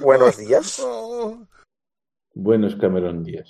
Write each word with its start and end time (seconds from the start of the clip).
Buenos 0.00 0.36
días. 0.36 0.78
Buenos 2.34 2.74
Cameron 2.74 3.22
Díaz. 3.22 3.48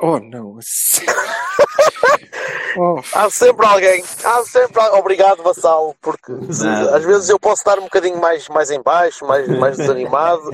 Oh, 0.00 0.18
não. 0.18 0.58
oh, 2.78 3.00
Há 3.12 3.30
sempre 3.30 3.66
alguém, 3.66 4.04
há 4.24 4.42
sempre 4.44 4.80
alguém. 4.80 5.00
Obrigado, 5.00 5.42
Vassal, 5.42 5.94
porque 6.00 6.32
Nada. 6.32 6.96
às 6.96 7.04
vezes 7.04 7.28
eu 7.28 7.38
posso 7.38 7.62
estar 7.62 7.78
um 7.78 7.84
bocadinho 7.84 8.20
mais, 8.20 8.48
mais 8.48 8.70
em 8.70 8.82
baixo, 8.82 9.26
mais, 9.26 9.48
mais 9.58 9.76
desanimado, 9.76 10.50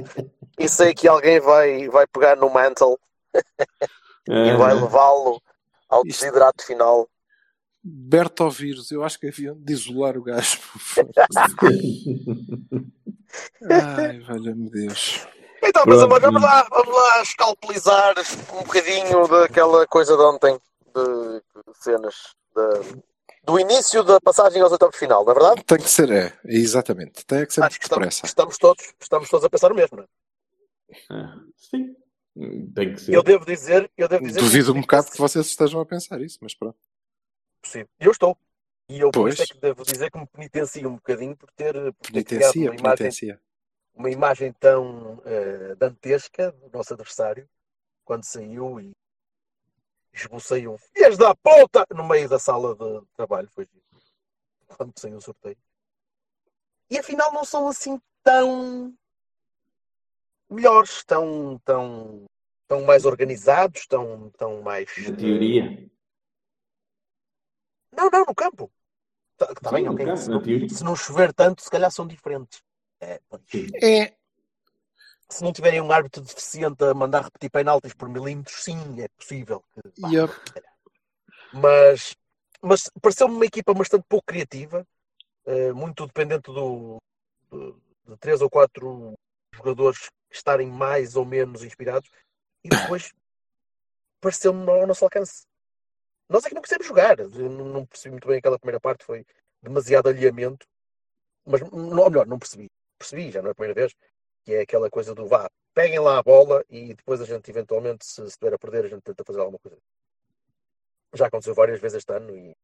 e 0.58 0.68
sei 0.68 0.94
que 0.94 1.06
alguém 1.06 1.40
vai, 1.40 1.88
vai 1.88 2.06
pegar 2.06 2.36
no 2.36 2.50
mantle 2.50 2.98
e 4.28 4.56
vai 4.56 4.74
levá-lo 4.74 5.40
ao 5.88 6.02
desidrato 6.04 6.65
final. 6.65 7.09
Bertovírus, 7.82 8.90
eu 8.90 9.02
acho 9.02 9.18
que 9.18 9.28
haviam 9.28 9.56
de 9.59 9.73
isolar 9.73 10.16
o 10.16 10.23
gajo. 10.23 10.59
Ai, 13.70 14.18
valha-me 14.20 14.70
Deus. 14.70 15.26
Então, 15.62 15.84
meus 15.87 16.02
amores, 16.02 16.24
vamos 16.24 16.42
lá, 16.42 16.66
vamos 16.70 16.95
lá 16.95 17.22
escalpelizar 17.22 18.14
um 18.54 18.62
bocadinho 18.64 19.28
daquela 19.28 19.87
coisa 19.87 20.16
de 20.16 20.22
ontem, 20.22 20.59
de 20.95 21.42
cenas, 21.74 22.14
de- 22.56 23.02
do 23.45 23.59
início 23.60 24.02
da 24.02 24.18
passagem 24.20 24.60
aos 24.62 24.72
oitavos 24.72 24.94
de 24.94 24.98
final, 24.98 25.24
não 25.24 25.32
é 25.32 25.34
verdade? 25.34 25.62
Tem 25.65 25.78
que 25.78 25.88
ser, 25.88 26.10
é, 26.10 26.32
exatamente. 26.44 27.24
Tem 27.26 27.44
que 27.46 27.52
ser 27.54 27.62
Acho 27.62 27.78
que 27.78 27.84
estamos, 27.84 28.02
depressa. 28.04 28.26
estamos, 28.26 28.59
todos, 28.59 28.84
estamos 29.00 29.28
todos 29.28 29.44
a 29.44 29.50
pensar 29.50 29.70
o 29.72 29.74
mesmo, 29.74 29.98
não 29.98 30.04
é? 30.04 30.06
Ah, 31.10 31.37
Sim. 31.56 31.94
Tem 32.74 32.94
que 32.94 33.00
ser. 33.00 33.15
Eu 33.15 33.22
devo 33.22 33.44
dizer, 33.44 33.90
eu 33.98 34.09
devo 34.09 34.24
dizer 34.26 34.40
Duvido 34.40 34.72
um 34.72 34.80
bocado 34.80 35.10
que 35.10 35.18
vocês 35.18 35.46
estejam 35.46 35.80
a 35.80 35.87
pensar 35.87 36.20
isso, 36.22 36.38
mas 36.40 36.54
pronto. 36.54 36.78
Possível. 37.60 37.88
Eu 37.98 38.10
estou. 38.10 38.36
E 38.88 39.00
eu 39.00 39.10
por 39.10 39.22
Pois. 39.22 39.34
isso 39.34 39.42
é 39.42 39.46
que 39.46 39.58
devo 39.58 39.84
dizer 39.84 40.10
que 40.10 40.18
me 40.18 40.26
penitencio 40.26 40.88
um 40.88 40.96
bocadinho 40.96 41.36
por 41.36 41.50
ter, 41.52 41.74
por 41.92 42.10
ter 42.12 42.24
criado 42.24 42.54
uma 42.56 42.64
imagem, 42.64 42.80
penitencia. 42.80 43.40
uma 43.94 44.10
imagem 44.10 44.52
tão 44.54 45.22
eh, 45.24 45.74
dantesca 45.76 46.50
do 46.52 46.70
nosso 46.72 46.92
adversário 46.92 47.48
quando 48.04 48.24
saiu 48.24 48.80
e 48.80 48.90
esbocei 50.12 50.66
um 50.66 50.76
filhas 50.76 51.16
da 51.16 51.34
puta 51.36 51.86
no 51.94 52.06
meio 52.08 52.28
da 52.28 52.38
sala 52.38 52.74
de 52.74 53.06
trabalho. 53.14 53.48
Foi 53.52 53.64
giro. 53.64 53.84
quando 54.76 54.98
saiu 54.98 55.18
o 55.18 55.20
sorteio. 55.20 55.56
E 56.90 56.98
afinal 56.98 57.32
não 57.32 57.44
são 57.44 57.68
assim 57.68 58.00
tão 58.24 58.92
melhores, 60.50 61.04
tão, 61.04 61.60
tão, 61.64 62.24
tão 62.66 62.82
mais 62.84 63.04
organizados, 63.04 63.86
tão, 63.86 64.31
tão 64.31 64.62
mais. 64.62 64.91
Na 64.98 65.16
teoria. 65.16 65.88
Não, 67.93 68.09
não, 68.11 68.25
no 68.27 68.34
campo. 68.34 68.71
Tá, 69.37 69.47
tá 69.55 69.71
Sim, 69.71 69.75
bem, 69.77 69.84
no 69.84 69.93
ok. 69.95 70.06
campo, 70.06 70.17
Se 70.21 70.31
não, 70.31 70.69
se 70.69 70.84
não 70.84 70.97
chover 70.97 71.33
tanto, 71.33 71.62
se 71.62 71.71
calhar 71.71 71.91
são 71.91 72.06
diferentes. 72.06 72.62
É. 73.01 73.21
É, 73.83 74.17
Se 75.28 75.43
não 75.43 75.53
tiverem 75.53 75.81
um 75.81 75.91
árbitro 75.93 76.23
deficiente 76.23 76.84
a 76.84 76.93
mandar 76.93 77.23
repetir 77.25 77.50
penaltis 77.50 77.95
por 77.95 78.09
milímetros, 78.09 78.62
sim, 78.62 79.00
é 79.00 79.09
possível. 79.09 79.65
que- 79.73 80.00
pá, 80.00 80.09
calhar. 80.53 80.75
Mas, 81.53 82.15
mas 82.61 82.91
pareceu-me 83.00 83.34
uma 83.34 83.47
equipa 83.47 83.73
bastante 83.73 84.05
pouco 84.09 84.27
criativa, 84.27 84.87
eh, 85.47 85.73
muito 85.73 86.06
dependente 86.06 86.53
do, 86.53 86.99
do- 87.49 87.81
de 88.06 88.17
três 88.19 88.41
ou 88.41 88.50
quatro 88.50 89.15
jogadores 89.55 90.11
estarem 90.31 90.69
mais 90.71 91.17
ou 91.17 91.25
menos 91.25 91.65
inspirados, 91.65 92.11
e 92.62 92.69
depois 92.69 93.12
pareceu-me 94.21 94.69
ao 94.71 94.87
nosso 94.87 95.05
alcance. 95.05 95.45
Nós 96.31 96.45
é 96.47 96.49
que 96.49 96.55
não 96.55 96.63
quisemos 96.63 96.87
jogar. 96.87 97.17
Não 97.19 97.65
não 97.67 97.85
percebi 97.87 98.13
muito 98.13 98.29
bem 98.29 98.39
aquela 98.39 98.59
primeira 98.59 98.81
parte, 98.81 99.05
foi 99.05 99.27
demasiado 99.61 100.09
alinhamento. 100.09 100.65
Mas, 101.45 101.61
não, 101.61 101.99
ou 101.99 102.09
melhor, 102.11 102.27
não 102.27 102.39
percebi. 102.39 102.71
Percebi, 102.97 103.31
já 103.33 103.43
não 103.43 103.49
é 103.49 103.51
a 103.53 103.55
primeira 103.55 103.75
vez, 103.75 103.93
que 104.45 104.55
é 104.55 104.61
aquela 104.61 104.89
coisa 104.89 105.15
do 105.15 105.27
vá, 105.27 105.51
peguem 105.75 105.99
lá 105.99 106.19
a 106.19 106.23
bola 106.23 106.65
e 106.69 106.95
depois 106.95 107.21
a 107.21 107.25
gente, 107.25 107.51
eventualmente, 107.51 108.05
se 108.07 108.23
estiver 108.25 108.55
a 108.55 108.59
perder, 108.59 108.85
a 108.85 108.89
gente 108.89 109.03
tenta 109.03 109.25
fazer 109.25 109.41
alguma 109.41 109.59
coisa. 109.59 109.77
Já 111.15 111.27
aconteceu 111.27 111.55
várias 111.55 111.81
vezes 111.81 111.99
este 111.99 112.13
ano 112.13 112.31
e 112.37 112.55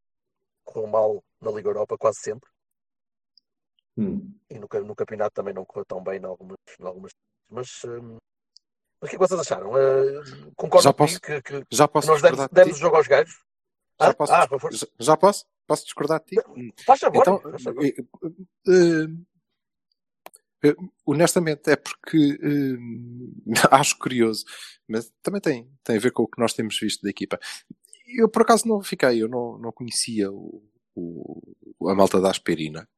correu 0.65 0.87
mal 0.87 1.25
na 1.41 1.51
Liga 1.51 1.69
Europa, 1.69 1.99
quase 1.99 2.21
sempre. 2.21 2.49
Hum. 3.99 4.33
E 4.51 4.59
no, 4.59 4.69
no 4.85 4.95
campeonato 4.95 5.35
também 5.35 5.55
não 5.55 5.65
correu 5.65 5.85
tão 5.87 6.03
bem 6.03 6.21
em 6.21 6.25
algumas. 6.25 6.57
Em 6.79 6.87
algumas 6.87 7.13
mas, 7.49 7.83
hum, 7.85 8.19
mas 9.01 9.09
o 9.09 9.11
que 9.11 9.17
é 9.17 9.19
que 9.19 9.19
vocês 9.19 9.41
acharam? 9.41 9.71
Uh, 9.73 10.53
concordo 10.55 10.85
Já 10.85 10.93
posso- 10.93 11.21
que, 11.21 11.41
que- 11.43 11.65
já 11.71 11.87
que 11.87 11.93
posso 11.93 12.09
nós 12.09 12.21
demos, 12.23 12.47
demos 12.53 12.77
o 12.77 12.81
jogo 12.81 12.97
aos 12.97 13.07
gajos? 13.09 13.43
Já 14.01 14.09
Ah, 14.09 14.15
posso, 14.15 14.33
ah, 14.33 14.47
já, 14.73 14.87
já 15.01 15.17
posso? 15.17 15.45
Posso 15.67 15.85
discordar 15.85 16.21
de 16.21 16.27
ti? 16.37 16.37
Faz 16.85 17.01
favor. 17.01 17.21
Então, 17.21 17.41
faz 17.41 17.63
favor. 17.63 17.85
eh, 17.85 17.95
eh, 18.69 19.07
eh, 20.65 20.77
honestamente, 21.05 21.71
é 21.71 21.77
porque 21.77 22.39
acho 23.71 23.99
curioso, 23.99 24.45
mas 24.89 25.13
também 25.23 25.41
tem, 25.41 25.71
tem 25.83 25.97
a 25.97 26.01
ver 26.01 26.13
com 26.13 26.23
o 26.23 26.29
que 26.29 26.41
nós 26.41 26.53
temos 26.53 26.79
visto 26.79 27.03
da 27.03 27.11
equipa. 27.11 27.39
Eu, 28.07 28.29
por 28.29 28.43
acaso, 28.43 28.69
não 28.69 28.81
fiquei, 28.83 29.21
eu 29.23 29.29
não, 29.29 29.59
não 29.59 29.73
conhecia 29.73 30.31
o, 30.31 30.63
o- 30.95 31.89
a 31.89 31.95
malta 31.95 32.21
da 32.21 32.31
Asperina. 32.31 32.89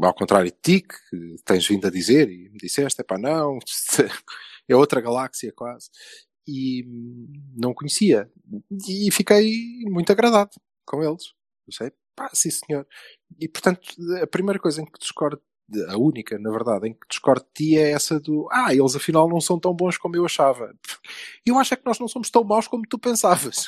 Ao 0.00 0.14
contrário 0.14 0.50
de 0.50 0.56
ti, 0.62 0.80
que 0.82 1.36
tens 1.44 1.66
vindo 1.66 1.86
a 1.86 1.90
dizer 1.90 2.28
e 2.30 2.48
me 2.50 2.58
disseste, 2.58 3.00
é 3.00 3.04
pá, 3.04 3.18
não, 3.18 3.58
é 4.68 4.76
outra 4.76 5.00
galáxia 5.00 5.52
quase. 5.52 5.90
E 6.46 6.84
não 7.56 7.74
conhecia. 7.74 8.30
E 8.88 9.10
fiquei 9.10 9.80
muito 9.86 10.10
agradado 10.12 10.50
com 10.84 11.02
eles. 11.02 11.34
Eu 11.66 11.72
sei, 11.72 11.92
pá, 12.14 12.30
sim 12.32 12.50
senhor. 12.50 12.86
E 13.40 13.48
portanto, 13.48 13.80
a 14.22 14.26
primeira 14.26 14.58
coisa 14.60 14.80
em 14.80 14.86
que 14.86 14.98
discordo, 14.98 15.40
a 15.88 15.96
única, 15.98 16.38
na 16.38 16.50
verdade, 16.50 16.88
em 16.88 16.92
que 16.94 17.06
discordo 17.10 17.44
de 17.44 17.52
ti 17.52 17.76
é 17.76 17.90
essa 17.90 18.20
do 18.20 18.48
ah, 18.52 18.72
eles 18.72 18.94
afinal 18.94 19.28
não 19.28 19.40
são 19.40 19.58
tão 19.58 19.74
bons 19.74 19.98
como 19.98 20.14
eu 20.16 20.24
achava. 20.24 20.72
Eu 21.44 21.58
acho 21.58 21.74
é 21.74 21.76
que 21.76 21.86
nós 21.86 21.98
não 21.98 22.06
somos 22.08 22.30
tão 22.30 22.44
maus 22.44 22.68
como 22.68 22.84
tu 22.88 22.98
pensavas. 22.98 23.66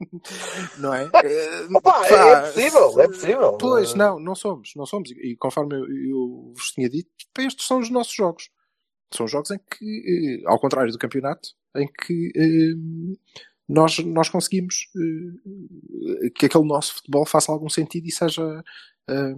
não 0.78 0.92
é? 0.92 1.04
Eh, 1.24 1.66
Opa, 1.74 2.06
é, 2.06 2.12
é 2.12 2.40
possível, 2.42 3.00
é 3.00 3.06
possível. 3.08 3.52
Pois, 3.58 3.92
Eh, 3.92 3.96
não, 3.96 4.18
não 4.18 4.34
somos, 4.34 4.72
não 4.76 4.84
somos. 4.86 5.10
E, 5.10 5.32
e 5.32 5.36
conforme 5.36 5.74
eu, 5.76 5.86
eu 5.86 6.52
vos 6.54 6.70
tinha 6.72 6.88
dito, 6.88 7.08
estes 7.38 7.66
são 7.66 7.78
os 7.78 7.90
nossos 7.90 8.12
jogos. 8.12 8.50
São 9.14 9.26
jogos 9.28 9.50
em 9.50 9.58
que, 9.58 10.40
eh, 10.42 10.48
ao 10.48 10.58
contrário 10.58 10.92
do 10.92 10.98
campeonato, 10.98 11.50
em 11.76 11.86
que 11.86 12.32
eh, 12.34 12.74
nós, 13.68 13.98
nós 13.98 14.28
conseguimos 14.28 14.88
eh, 14.96 16.30
que 16.34 16.46
aquele 16.46 16.66
nosso 16.66 16.94
futebol 16.96 17.26
faça 17.26 17.52
algum 17.52 17.68
sentido 17.68 18.06
e 18.06 18.12
seja 18.12 18.62
eh, 19.08 19.34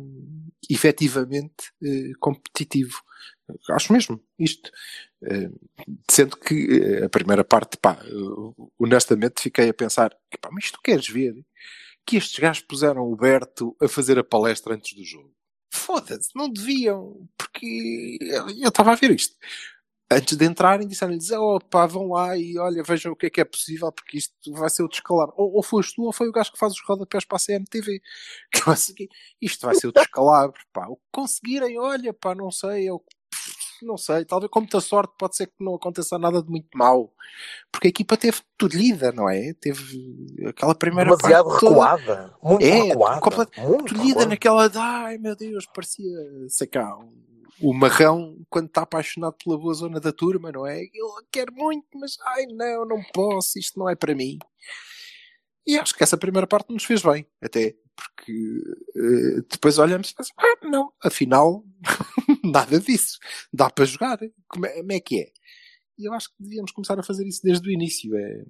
efetivamente 0.71 1.73
competitivo. 2.21 3.01
Acho 3.71 3.93
mesmo 3.93 4.20
isto. 4.38 4.70
Sendo 6.11 6.37
que 6.37 7.03
a 7.03 7.09
primeira 7.09 7.43
parte, 7.43 7.79
pá, 7.79 7.99
honestamente 8.79 9.41
fiquei 9.41 9.71
a 9.71 9.75
pensar, 9.75 10.11
pá, 10.41 10.50
mas 10.53 10.71
tu 10.71 10.79
queres 10.82 11.09
ver 11.09 11.35
que 12.06 12.17
estes 12.17 12.38
gajos 12.38 12.62
puseram 12.62 13.03
o 13.03 13.17
Berto 13.17 13.75
a 13.81 13.88
fazer 13.88 14.19
a 14.19 14.25
palestra 14.25 14.75
antes 14.75 14.94
do 14.94 15.05
jogo? 15.05 15.35
Foda-se, 15.88 16.29
não 16.35 16.50
deviam, 16.50 17.26
porque 17.38 18.19
eu 18.61 18.69
estava 18.69 18.93
a 18.93 18.94
ver 18.94 19.11
isto. 19.12 19.35
Antes 20.11 20.37
de 20.37 20.44
entrarem, 20.44 20.87
disseram-lhes: 20.87 21.31
oh, 21.31 21.58
pá, 21.61 21.87
vão 21.87 22.08
lá 22.11 22.37
e 22.37 22.58
olha, 22.58 22.82
vejam 22.82 23.12
o 23.12 23.17
que 23.17 23.25
é 23.26 23.31
que 23.31 23.40
é 23.40 23.44
possível, 23.44 23.90
porque 23.90 24.19
isto 24.19 24.52
vai 24.52 24.69
ser 24.69 24.82
o 24.82 24.88
descalabro. 24.88 25.35
Ou, 25.38 25.55
ou 25.55 25.62
foste 25.62 25.94
tu, 25.94 26.02
ou 26.02 26.12
foi 26.12 26.29
o 26.29 26.32
gajo 26.32 26.52
que 26.52 26.58
faz 26.58 26.75
os 26.75 26.82
rodapés 26.87 27.25
para 27.25 27.38
a 27.38 27.40
CMTV. 27.40 28.02
Que 28.52 28.69
eu 28.69 28.73
assim, 28.75 28.94
isto 29.40 29.64
vai 29.64 29.75
ser 29.76 29.87
o 29.87 29.93
descalabro, 29.93 30.61
pá. 30.75 30.87
O 30.88 30.96
que 30.96 31.02
conseguirem, 31.11 31.79
olha, 31.79 32.12
pá, 32.12 32.35
não 32.35 32.50
sei, 32.50 32.87
eu, 32.90 33.02
não 33.84 33.96
sei, 33.96 34.25
talvez 34.25 34.50
com 34.50 34.60
muita 34.60 34.80
sorte 34.80 35.12
pode 35.19 35.36
ser 35.36 35.46
que 35.46 35.54
não 35.60 35.75
aconteça 35.75 36.19
nada 36.19 36.42
de 36.42 36.48
muito 36.50 36.69
mal. 36.76 37.12
Porque 37.72 37.88
a 37.88 37.90
equipa 37.90 38.16
teve 38.16 38.40
tudo 38.56 38.76
lida, 38.76 39.12
não 39.12 39.28
é? 39.28 39.52
Teve 39.54 39.82
aquela 40.48 40.75
primeira 40.75 41.10
demasiado 41.16 41.46
parte 41.48 41.60
toda- 41.60 41.70
recuada. 41.75 42.34
Muito 42.42 42.64
É, 42.64 42.82
recuada. 42.82 43.20
complet- 43.20 43.58
muito 43.58 43.94
tolhida 43.94 44.26
naquela 44.26 44.69
de 44.69 44.78
ai 44.78 45.19
meu 45.19 45.34
Deus, 45.36 45.66
parecia, 45.66 46.16
sei 46.48 46.66
cá, 46.66 46.96
o- 47.60 47.75
marrão 47.75 48.36
quando 48.48 48.66
está 48.69 48.82
apaixonado 48.82 49.34
pela 49.44 49.58
boa 49.58 49.75
zona 49.75 49.98
da 50.00 50.12
turma, 50.12 50.50
não 50.52 50.66
é? 50.66 50.80
Ele 50.80 50.92
quer 51.32 51.50
muito, 51.50 51.86
mas 51.94 52.16
ai 52.25 52.46
não, 52.46 52.84
não 52.86 53.02
posso, 53.12 53.58
isto 53.58 53.78
não 53.78 53.88
é 53.88 53.94
para 53.96 54.14
mim. 54.14 54.38
E 55.66 55.78
acho 55.78 55.94
que 55.94 56.02
essa 56.02 56.16
primeira 56.16 56.46
parte 56.46 56.72
nos 56.72 56.84
fez 56.84 57.02
bem, 57.02 57.26
até, 57.42 57.75
porque 57.99 58.33
eh, 58.97 59.43
depois 59.50 59.79
olhamos 59.79 60.11
e 60.11 60.15
pensamos, 60.15 60.43
ah, 60.43 60.67
não, 60.67 60.93
afinal, 61.03 61.65
Nada 62.45 62.79
disso. 62.81 63.19
Dá 63.53 63.71
para 63.71 63.85
jogar. 63.85 64.19
Como 64.49 64.67
é, 64.67 64.79
como 64.79 64.93
é 64.93 65.00
que 65.00 65.21
é? 65.21 65.33
E 65.99 66.09
eu 66.09 66.12
acho 66.12 66.29
que 66.29 66.37
devíamos 66.39 66.71
começar 66.71 66.99
a 66.99 67.03
fazer 67.03 67.27
isso 67.27 67.43
desde 67.43 67.69
o 67.69 67.73
início. 67.73 68.17
É, 68.17 68.45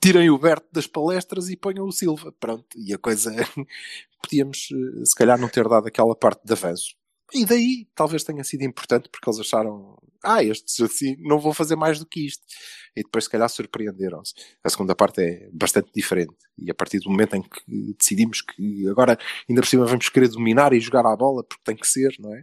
tirem 0.00 0.30
o 0.30 0.38
Berto 0.38 0.68
das 0.72 0.86
palestras 0.86 1.48
e 1.48 1.56
ponham 1.56 1.86
o 1.86 1.92
Silva. 1.92 2.32
Pronto. 2.38 2.66
E 2.76 2.92
a 2.92 2.98
coisa. 2.98 3.32
Podíamos, 4.22 4.68
eh, 4.72 5.04
se 5.04 5.14
calhar, 5.14 5.38
não 5.38 5.48
ter 5.48 5.66
dado 5.68 5.86
aquela 5.86 6.14
parte 6.14 6.44
de 6.44 6.52
avanço. 6.52 6.94
E 7.32 7.44
daí 7.44 7.86
talvez 7.94 8.24
tenha 8.24 8.42
sido 8.42 8.62
importante 8.62 9.08
porque 9.10 9.28
eles 9.28 9.40
acharam, 9.40 9.98
ah, 10.24 10.42
estes 10.42 10.80
assim 10.80 11.16
não 11.20 11.38
vão 11.38 11.52
fazer 11.52 11.76
mais 11.76 11.98
do 11.98 12.06
que 12.06 12.26
isto. 12.26 12.42
E 12.96 13.02
depois, 13.02 13.24
se 13.24 13.30
calhar, 13.30 13.48
surpreenderam-se. 13.48 14.34
A 14.64 14.70
segunda 14.70 14.94
parte 14.94 15.20
é 15.20 15.48
bastante 15.52 15.90
diferente. 15.94 16.34
E 16.56 16.70
a 16.70 16.74
partir 16.74 16.98
do 17.00 17.10
momento 17.10 17.36
em 17.36 17.42
que 17.42 17.94
decidimos 17.98 18.40
que 18.40 18.88
agora, 18.88 19.18
ainda 19.48 19.60
por 19.60 19.68
cima, 19.68 19.86
vamos 19.86 20.08
querer 20.08 20.28
dominar 20.28 20.72
e 20.72 20.80
jogar 20.80 21.06
à 21.06 21.14
bola, 21.14 21.44
porque 21.44 21.62
tem 21.64 21.76
que 21.76 21.86
ser, 21.86 22.14
não 22.18 22.34
é? 22.34 22.42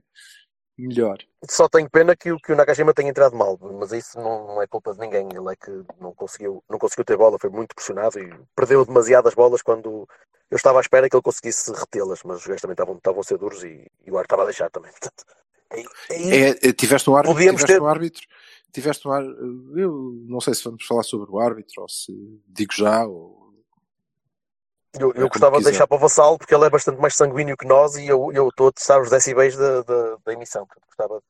Melhor. 0.77 1.17
Só 1.49 1.69
tenho 1.69 1.89
pena 1.89 2.15
que, 2.15 2.35
que 2.37 2.51
o 2.51 2.55
Nakajima 2.55 2.93
tenha 2.93 3.09
entrado 3.09 3.35
mal, 3.35 3.57
mas 3.79 3.91
isso 3.93 4.17
não, 4.17 4.47
não 4.47 4.61
é 4.61 4.67
culpa 4.67 4.93
de 4.93 4.99
ninguém. 4.99 5.27
Ele 5.33 5.51
é 5.51 5.55
que 5.55 5.71
não 5.99 6.13
conseguiu, 6.13 6.63
não 6.69 6.77
conseguiu 6.77 7.05
ter 7.05 7.17
bola, 7.17 7.37
foi 7.39 7.49
muito 7.49 7.73
pressionado 7.73 8.19
e 8.19 8.29
perdeu 8.55 8.85
demasiadas 8.85 9.33
bolas 9.33 9.61
quando 9.61 10.07
eu 10.49 10.55
estava 10.55 10.79
à 10.79 10.81
espera 10.81 11.09
que 11.09 11.15
ele 11.15 11.23
conseguisse 11.23 11.71
retê-las, 11.71 12.21
mas 12.23 12.37
os 12.37 12.45
gajos 12.45 12.61
também 12.61 12.73
estavam, 12.73 12.95
estavam 12.95 13.21
a 13.21 13.23
ser 13.23 13.37
duros 13.37 13.63
e, 13.63 13.89
e 14.05 14.11
o 14.11 14.17
ar 14.17 14.25
estava 14.25 14.43
a 14.43 14.45
deixar 14.45 14.69
também. 14.69 14.91
Portanto, 14.91 15.25
é, 16.09 16.67
é, 16.69 16.73
tiveste 16.73 17.09
um 17.09 17.15
árbitro, 17.15 17.39
tiveste 17.39 17.65
ter... 17.65 17.81
um 17.81 17.87
árbitro, 17.87 18.21
tiveste 18.71 19.07
um 19.07 19.11
árbitro, 19.11 19.79
eu 19.79 20.13
não 20.27 20.39
sei 20.39 20.53
se 20.53 20.63
vamos 20.63 20.85
falar 20.85 21.03
sobre 21.03 21.31
o 21.31 21.39
árbitro 21.39 21.81
ou 21.81 21.89
se 21.89 22.13
digo 22.47 22.73
já 22.73 23.05
ou 23.05 23.45
eu, 24.99 25.11
eu 25.13 25.25
é 25.25 25.29
gostava 25.29 25.57
de 25.57 25.65
deixar 25.65 25.87
para 25.87 25.97
o 25.97 25.99
Vassal 25.99 26.37
porque 26.37 26.53
ele 26.55 26.65
é 26.65 26.69
bastante 26.69 27.01
mais 27.01 27.15
sanguíneo 27.15 27.57
que 27.57 27.67
nós 27.67 27.95
e 27.95 28.07
eu, 28.07 28.31
eu 28.33 28.47
estou 28.47 28.69
a 28.69 28.71
testar 28.71 29.01
os 29.01 29.09
decibéis 29.09 29.55
da, 29.55 29.81
da, 29.81 30.17
da 30.25 30.33
emissão. 30.33 30.65
Portanto, 30.65 30.85
gostava 30.87 31.21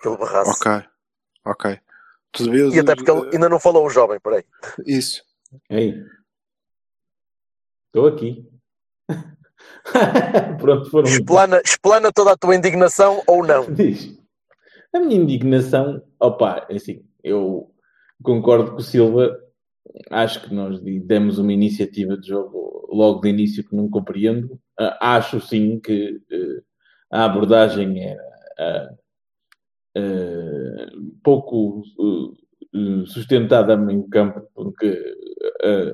que 0.00 0.08
ele 0.08 0.16
barrasse. 0.16 0.50
Ok, 0.50 0.88
ok. 1.44 1.80
E 2.72 2.80
até 2.80 2.96
porque 2.96 3.10
ele 3.10 3.30
ainda 3.34 3.48
não 3.48 3.60
falou 3.60 3.86
o 3.86 3.90
jovem, 3.90 4.18
peraí. 4.18 4.44
Isso. 4.86 5.22
Ei. 5.68 5.94
Estou 7.92 8.06
aqui. 8.06 8.48
Pronto, 10.58 10.90
foram. 10.90 11.06
Explana, 11.06 11.60
explana 11.62 12.10
toda 12.10 12.32
a 12.32 12.36
tua 12.38 12.56
indignação 12.56 13.22
ou 13.26 13.46
não? 13.46 13.68
Diz. 13.72 14.18
A 14.94 15.00
minha 15.00 15.20
indignação, 15.20 16.02
opa, 16.18 16.66
é 16.70 16.76
assim, 16.76 17.04
eu 17.22 17.70
concordo 18.22 18.70
com 18.70 18.78
o 18.78 18.82
Silva, 18.82 19.38
acho 20.10 20.42
que 20.42 20.54
nós 20.54 20.80
demos 20.80 21.38
uma 21.38 21.52
iniciativa 21.52 22.16
de 22.16 22.28
jogo 22.28 22.88
logo 22.90 23.20
de 23.20 23.28
início 23.28 23.62
que 23.62 23.76
não 23.76 23.90
compreendo. 23.90 24.54
Uh, 24.80 24.96
acho 25.00 25.38
sim 25.40 25.78
que 25.78 26.12
uh, 26.32 26.64
a 27.10 27.26
abordagem 27.26 28.02
era 28.02 28.96
uh, 29.98 31.12
pouco 31.22 31.82
sustentada 33.06 33.76
no 33.76 34.08
campo, 34.08 34.42
porque 34.54 34.98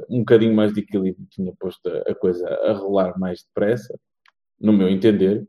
um 0.09 0.21
bocadinho 0.21 0.55
mais 0.55 0.73
de 0.73 0.81
equilíbrio 0.81 1.27
tinha 1.31 1.53
posto 1.59 1.89
a, 1.89 2.11
a 2.11 2.15
coisa 2.15 2.49
a 2.49 2.73
rolar 2.73 3.19
mais 3.19 3.43
depressa, 3.43 3.99
no 4.61 4.73
meu 4.73 4.89
entender. 4.89 5.47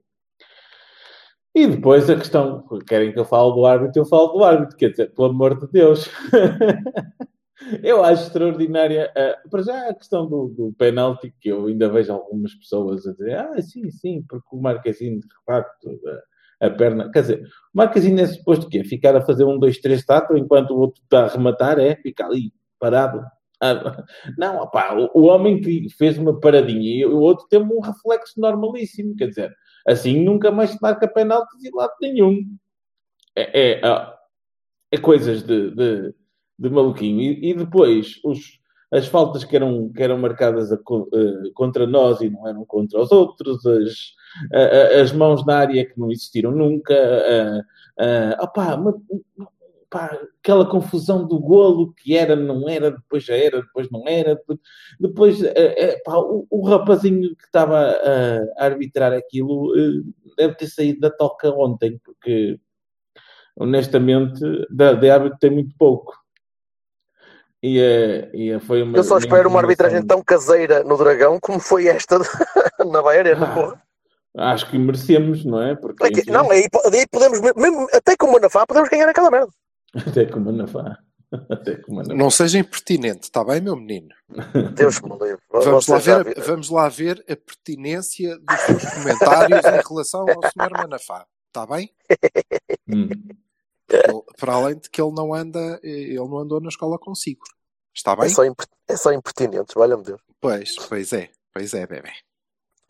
E 1.53 1.67
depois 1.67 2.09
a 2.09 2.15
questão, 2.15 2.65
querem 2.87 3.11
que 3.11 3.19
eu 3.19 3.25
fale 3.25 3.53
do 3.53 3.65
árbitro, 3.65 4.01
eu 4.01 4.05
falo 4.05 4.27
do 4.29 4.43
árbitro, 4.43 4.77
quer 4.77 4.91
dizer, 4.91 5.13
pelo 5.13 5.29
amor 5.29 5.59
de 5.59 5.67
Deus. 5.71 6.07
eu 7.83 8.03
acho 8.03 8.23
extraordinária, 8.23 9.11
uh, 9.11 9.49
para 9.49 9.63
já 9.63 9.89
a 9.89 9.93
questão 9.93 10.27
do, 10.27 10.47
do 10.49 10.73
penalti, 10.77 11.33
que 11.39 11.49
eu 11.49 11.65
ainda 11.65 11.89
vejo 11.89 12.13
algumas 12.13 12.53
pessoas 12.53 13.05
a 13.05 13.11
dizer, 13.11 13.35
ah, 13.35 13.61
sim, 13.61 13.89
sim, 13.89 14.23
porque 14.29 14.47
o 14.51 14.61
Marquezinho, 14.61 15.19
de 15.19 15.27
facto, 15.45 15.99
a, 16.07 16.28
a 16.59 16.69
perna, 16.69 17.09
quer 17.11 17.21
dizer, 17.21 17.41
o 17.73 17.77
Marquezinho 17.77 18.19
é 18.19 18.27
suposto 18.27 18.67
que 18.67 18.79
é 18.79 18.83
ficar 18.83 19.15
a 19.15 19.21
fazer 19.21 19.43
um, 19.45 19.57
dois, 19.57 19.79
três 19.79 20.05
tato, 20.05 20.37
enquanto 20.37 20.71
o 20.71 20.79
outro 20.79 21.01
está 21.01 21.25
a 21.25 21.27
rematar, 21.27 21.79
é 21.79 21.95
ficar 21.95 22.25
ali, 22.25 22.51
parado. 22.79 23.23
Ah, 23.61 24.03
não, 24.37 24.63
opá, 24.63 24.93
o, 25.13 25.23
homem 25.23 25.61
que 25.61 25.87
fez 25.97 26.17
uma 26.17 26.39
paradinha 26.39 27.01
e 27.01 27.05
o 27.05 27.19
outro 27.19 27.47
teve 27.49 27.65
um 27.65 27.79
reflexo 27.79 28.39
normalíssimo, 28.39 29.15
quer 29.15 29.27
dizer, 29.27 29.53
assim 29.87 30.23
nunca 30.23 30.51
mais 30.51 30.71
se 30.71 30.79
marca 30.81 31.07
penaltis 31.07 31.59
de 31.61 31.69
lado 31.73 31.93
nenhum. 32.01 32.45
É, 33.35 33.71
é, 33.71 33.85
ah, 33.85 34.15
é 34.91 34.97
coisas 34.97 35.43
de, 35.43 35.71
de 35.71 36.13
de 36.59 36.69
maluquinho. 36.69 37.21
E, 37.21 37.51
e 37.51 37.53
depois, 37.53 38.19
os, 38.23 38.59
as 38.91 39.07
faltas 39.07 39.45
que 39.45 39.55
eram, 39.55 39.89
que 39.89 40.03
eram 40.03 40.17
marcadas 40.17 40.71
a, 40.71 40.75
uh, 40.75 41.53
contra 41.53 41.87
nós 41.87 42.19
e 42.19 42.29
não 42.29 42.45
eram 42.45 42.65
contra 42.65 42.99
os 42.99 43.11
outros, 43.11 43.65
as, 43.65 43.93
as 45.01 45.11
mãos 45.11 45.45
na 45.45 45.57
área 45.57 45.85
que 45.85 45.99
não 45.99 46.11
existiram 46.11 46.51
nunca, 46.51 46.93
uh, 46.93 48.43
opá, 48.43 48.75
uma, 48.75 48.95
Pá, 49.91 50.15
aquela 50.39 50.69
confusão 50.69 51.25
do 51.25 51.39
golo 51.39 51.91
que 51.95 52.15
era, 52.15 52.35
não 52.35 52.69
era, 52.69 52.91
depois 52.91 53.23
já 53.23 53.35
era, 53.35 53.59
depois 53.59 53.89
não 53.89 54.07
era. 54.07 54.39
Depois 54.99 55.39
pá, 56.05 56.15
o, 56.15 56.45
o, 56.47 56.61
rapazinho 56.61 57.35
que 57.35 57.45
estava 57.45 57.97
a, 58.55 58.65
arbitrar 58.65 59.11
aquilo 59.13 59.73
deve 60.37 60.53
ter 60.53 60.67
saído 60.67 60.99
da 60.99 61.09
toca 61.09 61.49
ontem, 61.49 61.99
porque 62.05 62.59
honestamente, 63.59 64.39
da, 64.69 64.93
de 64.93 65.09
árbitro 65.09 65.37
tem 65.37 65.51
muito 65.51 65.75
pouco. 65.77 66.17
E, 67.61 67.77
é, 67.77 68.29
e 68.33 68.51
é, 68.51 68.59
foi 68.59 68.81
uma, 68.81 68.97
Eu 68.97 69.03
só 69.03 69.17
espero 69.17 69.49
uma 69.49 69.59
arbitragem 69.59 70.05
tão 70.05 70.23
caseira 70.23 70.81
no 70.81 70.97
Dragão 70.97 71.37
como 71.41 71.59
foi 71.59 71.87
esta 71.87 72.17
na 72.89 73.01
Bahia 73.01 73.33
ah, 73.37 73.53
porra. 73.53 73.81
Acho 74.37 74.69
que 74.69 74.77
merecemos, 74.77 75.43
não 75.43 75.61
é? 75.61 75.75
Porque, 75.75 76.03
é 76.03 76.11
que, 76.11 76.31
não, 76.31 76.49
aí, 76.51 76.67
aí 76.93 77.07
podemos, 77.11 77.41
mesmo, 77.41 77.87
até 77.91 78.15
com 78.15 78.27
o 78.27 78.33
Manafá, 78.33 78.65
podemos 78.65 78.89
ganhar 78.89 79.09
aquela 79.09 79.31
merda. 79.31 79.51
Até 80.07 80.25
com 80.25 80.39
o 80.39 80.45
Manafá. 80.45 80.97
Até 81.49 81.75
com 81.77 81.91
o 81.91 81.95
Manafá. 81.95 82.13
Não 82.13 82.29
seja 82.29 82.59
impertinente, 82.59 83.23
está 83.23 83.43
bem, 83.43 83.59
meu 83.59 83.75
menino? 83.75 84.09
Deus 84.75 85.01
me 85.01 85.09
livre. 85.13 85.41
Vamos 85.51 85.87
lá, 85.87 85.97
ver, 85.97 86.39
vamos 86.39 86.69
lá 86.69 86.89
ver 86.89 87.23
a 87.27 87.35
pertinência 87.35 88.37
dos 88.37 88.59
seus 88.61 88.93
comentários 88.93 89.65
em 89.65 89.87
relação 89.87 90.21
ao 90.21 90.41
Sr. 90.43 90.71
Manafá. 90.71 91.25
Está 91.47 91.65
bem? 91.65 91.91
hum. 92.87 93.09
Ele, 93.91 94.21
para 94.39 94.53
além 94.53 94.77
de 94.77 94.87
que 94.87 95.01
ele 95.01 95.11
não 95.11 95.33
anda, 95.33 95.79
ele 95.81 96.15
não 96.15 96.37
andou 96.37 96.61
na 96.61 96.69
escola 96.69 96.99
consigo. 96.99 97.41
Está 97.91 98.15
bem? 98.15 98.27
É 98.27 98.29
só, 98.29 98.43
é 98.87 98.95
só 98.95 99.11
impertinentes, 99.11 99.73
valha-me 99.73 100.03
Deus. 100.03 100.21
Pois, 100.39 100.75
pois 100.87 101.11
é, 101.11 101.31
pois 101.51 101.73
é, 101.73 101.87
bebê. 101.87 102.11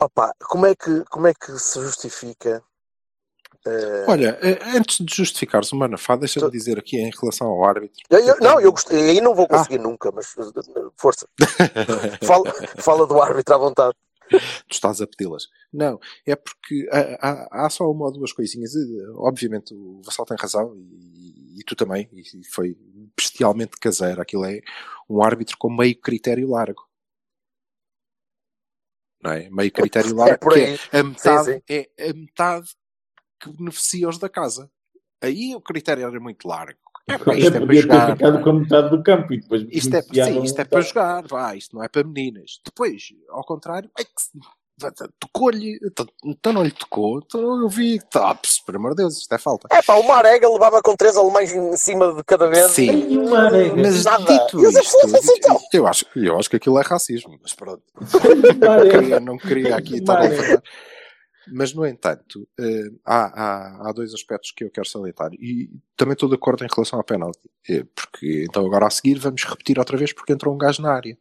Opa, 0.00 0.34
como 0.48 0.66
é 0.66 0.74
que, 0.74 1.04
como 1.10 1.26
é 1.26 1.34
que 1.34 1.58
se 1.58 1.80
justifica? 1.80 2.62
Uh... 3.66 4.10
Olha, 4.10 4.38
eh, 4.40 4.58
antes 4.74 5.04
de 5.04 5.14
justificares 5.14 5.70
o 5.72 5.76
Manafá, 5.76 6.16
deixa-me 6.16 6.46
tu... 6.46 6.50
dizer 6.50 6.78
aqui 6.78 6.96
em 6.96 7.10
relação 7.10 7.46
ao 7.48 7.64
árbitro. 7.64 8.00
Eu, 8.08 8.18
eu, 8.20 8.36
não, 8.40 8.58
eu 8.58 8.72
gostei, 8.72 9.10
aí 9.10 9.20
não 9.20 9.34
vou 9.34 9.46
conseguir 9.46 9.78
ah. 9.78 9.82
nunca, 9.82 10.10
mas 10.10 10.34
eh, 10.38 10.88
força. 10.96 11.28
fala, 12.24 12.52
fala 12.78 13.06
do 13.06 13.20
árbitro 13.20 13.54
à 13.54 13.58
vontade 13.58 13.94
tu 14.30 14.74
estás 14.74 15.00
a 15.00 15.06
pedi-las. 15.06 15.48
Não, 15.72 15.98
é 16.26 16.36
porque 16.36 16.88
há, 17.20 17.66
há, 17.66 17.70
só 17.70 17.90
uma 17.90 18.06
ou 18.06 18.12
duas 18.12 18.32
coisinhas. 18.32 18.72
Obviamente 19.16 19.74
o 19.74 20.00
Vassal 20.04 20.24
tem 20.24 20.36
razão 20.38 20.74
e, 20.76 21.60
e 21.60 21.64
tu 21.64 21.74
também, 21.74 22.08
e 22.12 22.44
foi 22.50 22.76
bestialmente 23.16 23.72
caseiro. 23.80 24.20
Aquilo 24.20 24.44
é 24.44 24.60
um 25.08 25.22
árbitro 25.22 25.56
com 25.58 25.70
meio 25.70 25.98
critério 26.00 26.48
largo. 26.48 26.88
Não 29.22 29.32
é? 29.32 29.50
Meio 29.50 29.70
critério 29.72 30.14
largo, 30.14 30.52
é 30.52 30.76
que 30.76 30.80
é 30.92 30.98
a 30.98 31.02
metade, 31.02 31.44
sim, 31.44 31.52
sim. 31.52 31.62
é 31.98 32.10
a 32.10 32.14
metade 32.14 32.68
que 33.38 33.52
beneficia 33.52 34.08
os 34.08 34.18
da 34.18 34.28
casa. 34.28 34.70
Aí 35.22 35.54
o 35.54 35.60
critério 35.60 36.06
era 36.06 36.20
muito 36.20 36.48
largo. 36.48 36.78
É, 37.06 37.18
pá, 37.18 37.34
isto 37.34 37.56
é 37.56 37.60
para 37.60 37.74
jogar. 37.74 38.12
ficado 38.12 38.42
com 38.42 38.52
metade 38.52 38.90
do 38.90 39.02
campo 39.02 39.32
e 39.34 39.40
depois 39.40 39.62
isto 39.70 39.94
é, 39.94 40.02
sim, 40.02 40.42
isto 40.42 40.60
é 40.60 40.64
para 40.64 40.80
jogar, 40.80 41.26
vá, 41.26 41.56
isto 41.56 41.74
não 41.74 41.82
é 41.82 41.88
para 41.88 42.04
meninas. 42.04 42.60
Depois, 42.64 43.08
ao 43.28 43.44
contrário, 43.44 43.90
é 43.98 44.04
que 44.04 44.10
tocou-lhe, 45.18 45.78
então, 45.82 46.06
então 46.24 46.52
não 46.52 46.62
lhe 46.62 46.70
tocou, 46.70 47.20
então 47.24 47.62
eu 47.62 47.68
vi, 47.68 47.98
tops, 48.10 48.60
por 48.64 48.76
amor 48.76 48.90
de 48.90 49.02
Deus, 49.02 49.18
isto 49.18 49.34
é 49.34 49.38
falta. 49.38 49.68
É 49.70 49.82
pá, 49.82 49.94
o 49.94 50.06
Marega 50.06 50.48
levava 50.48 50.82
com 50.82 50.96
três 50.96 51.16
alemães 51.16 51.52
em 51.52 51.76
cima 51.76 52.14
de 52.14 52.24
cada 52.24 52.48
vez. 52.48 52.70
Sim, 52.70 53.24
mas 53.76 54.04
Nada. 54.04 54.24
dito 54.24 54.68
isto, 54.68 55.06
dito, 55.06 55.60
eu, 55.72 55.86
acho, 55.86 56.06
eu 56.16 56.38
acho 56.38 56.50
que 56.50 56.56
aquilo 56.56 56.78
é 56.78 56.82
racismo, 56.82 57.38
mas 57.42 57.52
pronto. 57.54 57.82
não, 58.60 58.88
queria, 58.88 59.20
não 59.20 59.38
queria 59.38 59.76
aqui 59.76 59.96
estar 59.96 60.20
a 60.20 60.30
falar. 60.30 60.62
Mas, 61.52 61.72
no 61.74 61.86
entanto, 61.86 62.48
uh, 62.60 63.00
há, 63.04 63.24
há, 63.24 63.88
há, 63.88 63.92
dois 63.92 64.14
aspectos 64.14 64.52
que 64.52 64.64
eu 64.64 64.70
quero 64.70 64.88
salientar. 64.88 65.32
E 65.34 65.70
também 65.96 66.12
estou 66.12 66.28
de 66.28 66.34
acordo 66.34 66.64
em 66.64 66.68
relação 66.72 66.98
ao 66.98 67.04
penalti. 67.04 67.50
Eh, 67.68 67.84
porque, 67.94 68.44
então, 68.48 68.64
agora 68.64 68.86
a 68.86 68.90
seguir, 68.90 69.18
vamos 69.18 69.44
repetir 69.44 69.78
outra 69.78 69.96
vez 69.96 70.12
porque 70.12 70.32
entrou 70.32 70.54
um 70.54 70.58
gajo 70.58 70.82
na 70.82 70.92
área. 70.92 71.18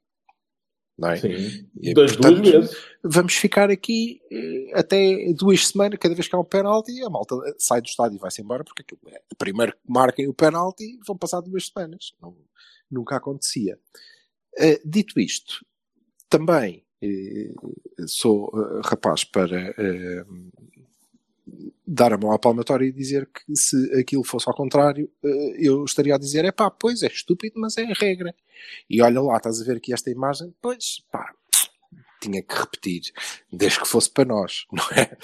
Não 1.00 1.10
é? 1.10 1.18
Sim. 1.18 1.70
E, 1.80 1.94
das 1.94 2.16
portanto, 2.16 2.42
duas 2.42 2.52
vezes. 2.52 2.78
Vamos 3.04 3.34
ficar 3.36 3.70
aqui 3.70 4.20
uh, 4.32 4.78
até 4.78 5.32
duas 5.34 5.68
semanas, 5.68 5.98
cada 6.00 6.14
vez 6.14 6.28
que 6.28 6.36
há 6.36 6.40
um 6.40 6.44
penalti, 6.44 7.02
a 7.02 7.10
malta 7.10 7.36
sai 7.58 7.82
do 7.82 7.88
estádio 7.88 8.18
e 8.18 8.20
vai-se 8.20 8.42
embora, 8.42 8.64
porque 8.64 8.82
aquilo 8.82 9.00
é. 9.08 9.22
Primeiro 9.38 9.72
que 9.72 9.80
marquem 9.88 10.28
o 10.28 10.34
penalti, 10.34 11.00
vão 11.08 11.18
passar 11.18 11.40
duas 11.42 11.68
semanas. 11.68 12.14
Não, 12.22 12.36
nunca 12.92 13.16
acontecia. 13.16 13.80
Uh, 14.60 14.80
dito 14.84 15.20
isto, 15.20 15.66
também 16.28 16.84
sou 18.08 18.50
uh, 18.54 18.82
rapaz 18.84 19.24
para 19.24 19.72
uh, 19.72 20.52
dar 21.92 22.14
a 22.14 22.18
mão 22.18 22.32
à 22.32 22.38
palmatória 22.38 22.86
e 22.86 22.92
dizer 22.92 23.28
que 23.28 23.56
se 23.56 23.76
aquilo 24.00 24.24
fosse 24.24 24.48
ao 24.48 24.56
contrário, 24.56 25.10
eh, 25.26 25.56
eu 25.60 25.84
estaria 25.84 26.14
a 26.16 26.18
dizer, 26.20 26.46
é 26.46 26.52
pá, 26.52 26.70
pois 26.70 27.02
é 27.02 27.08
estúpido, 27.08 27.60
mas 27.60 27.78
é 27.78 27.84
a 27.84 27.94
regra. 27.94 28.34
E 28.90 29.02
olha 29.02 29.20
lá, 29.22 29.38
estás 29.38 29.60
a 29.62 29.66
ver 29.66 29.78
aqui 29.78 29.92
esta 29.94 30.10
imagem, 30.12 30.54
pois 30.62 31.04
pá, 31.12 31.34
tinha 32.22 32.44
que 32.44 32.54
repetir, 32.54 33.02
desde 33.52 33.80
que 33.80 33.88
fosse 33.88 34.10
para 34.12 34.26
nós, 34.26 34.66
não 34.72 34.84
é? 34.96 35.18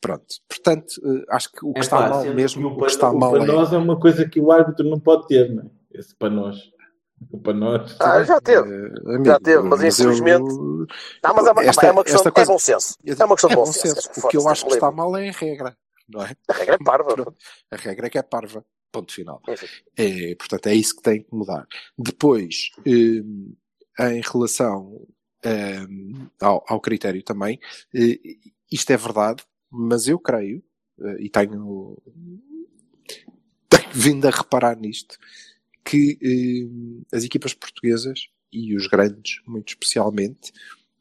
Pronto. 0.00 0.24
Portanto, 0.48 0.94
eh, 1.04 1.24
acho 1.30 1.52
que 1.52 1.66
o 1.66 1.72
que 1.72 1.80
É 1.80 1.82
está 1.82 1.98
pá, 1.98 2.08
mal 2.08 2.24
mesmo, 2.34 2.62
que 2.62 2.66
o 2.66 2.78
que 2.78 2.86
está 2.86 3.10
o 3.10 3.18
mal 3.18 3.32
para 3.32 3.42
é... 3.42 3.46
nós 3.46 3.72
é 3.72 3.76
uma 3.76 3.98
coisa 4.00 4.26
que 4.28 4.40
o 4.40 4.50
árbitro 4.52 4.88
não 4.88 4.98
pode 5.00 5.26
ter, 5.26 5.52
não 5.52 5.64
é? 5.64 5.98
Esse 5.98 6.14
para 6.14 6.30
nós. 6.30 6.56
O 7.30 7.38
para 7.40 7.54
nós. 7.54 7.96
Ah, 8.00 8.22
já 8.22 8.40
teve. 8.40 8.68
Eh, 8.70 8.92
amigo, 9.14 9.24
Já 9.24 9.40
teve, 9.40 9.62
mas 9.62 9.80
eu- 9.82 9.88
infelizmente- 9.88 10.44
Não, 11.24 11.34
mas 11.34 11.46
é 11.46 11.52
uma, 11.52 11.64
Esta- 11.64 11.86
é 11.86 11.90
uma 11.90 12.04
questão 12.04 12.20
esta 12.20 12.28
é 12.28 12.32
coisa- 12.32 12.52
bom 12.52 12.58
senso. 12.58 12.94
É 13.04 13.24
uma 13.24 13.34
questão 13.34 13.48
de 13.48 13.54
é 13.54 13.56
bom 13.56 13.64
bom 13.64 13.72
senso. 13.72 14.00
senso. 14.02 14.26
O 14.26 14.28
que 14.28 14.36
eu 14.36 14.48
acho 14.48 14.66
que 14.66 14.72
está 14.74 14.90
mal 14.90 15.16
é 15.16 15.28
a 15.28 15.32
regra, 15.32 15.76
não 16.08 16.22
é? 16.22 16.36
A 16.48 16.52
regra 16.52 16.74
é 16.74 16.84
parva. 16.84 17.36
A 17.70 17.76
regra 17.76 18.06
é 18.06 18.10
que 18.10 18.18
é 18.18 18.22
parva. 18.22 18.64
Ponto 18.92 19.12
final. 19.12 19.42
Enfim. 19.48 19.66
É, 19.96 20.34
portanto, 20.36 20.66
é 20.68 20.74
isso 20.74 20.96
que 20.96 21.02
tem 21.02 21.22
que 21.22 21.34
mudar. 21.34 21.66
Depois, 21.98 22.70
hum, 22.86 23.54
em 24.00 24.20
relação 24.20 25.06
hum, 25.44 26.28
ao, 26.40 26.64
ao 26.68 26.80
critério 26.80 27.22
também, 27.22 27.58
eh, 27.94 28.18
isto 28.70 28.90
é 28.90 28.96
verdade, 28.96 29.44
mas 29.70 30.08
eu 30.08 30.18
creio, 30.18 30.62
eh, 31.00 31.16
e 31.20 31.28
tenho, 31.28 31.96
tenho 33.68 33.90
vindo 33.92 34.26
a 34.26 34.30
reparar 34.30 34.76
nisto, 34.76 35.18
que 35.84 36.18
hum, 36.22 37.02
as 37.12 37.24
equipas 37.24 37.52
portuguesas, 37.54 38.28
e 38.52 38.74
os 38.74 38.86
grandes, 38.86 39.42
muito 39.46 39.68
especialmente, 39.68 40.52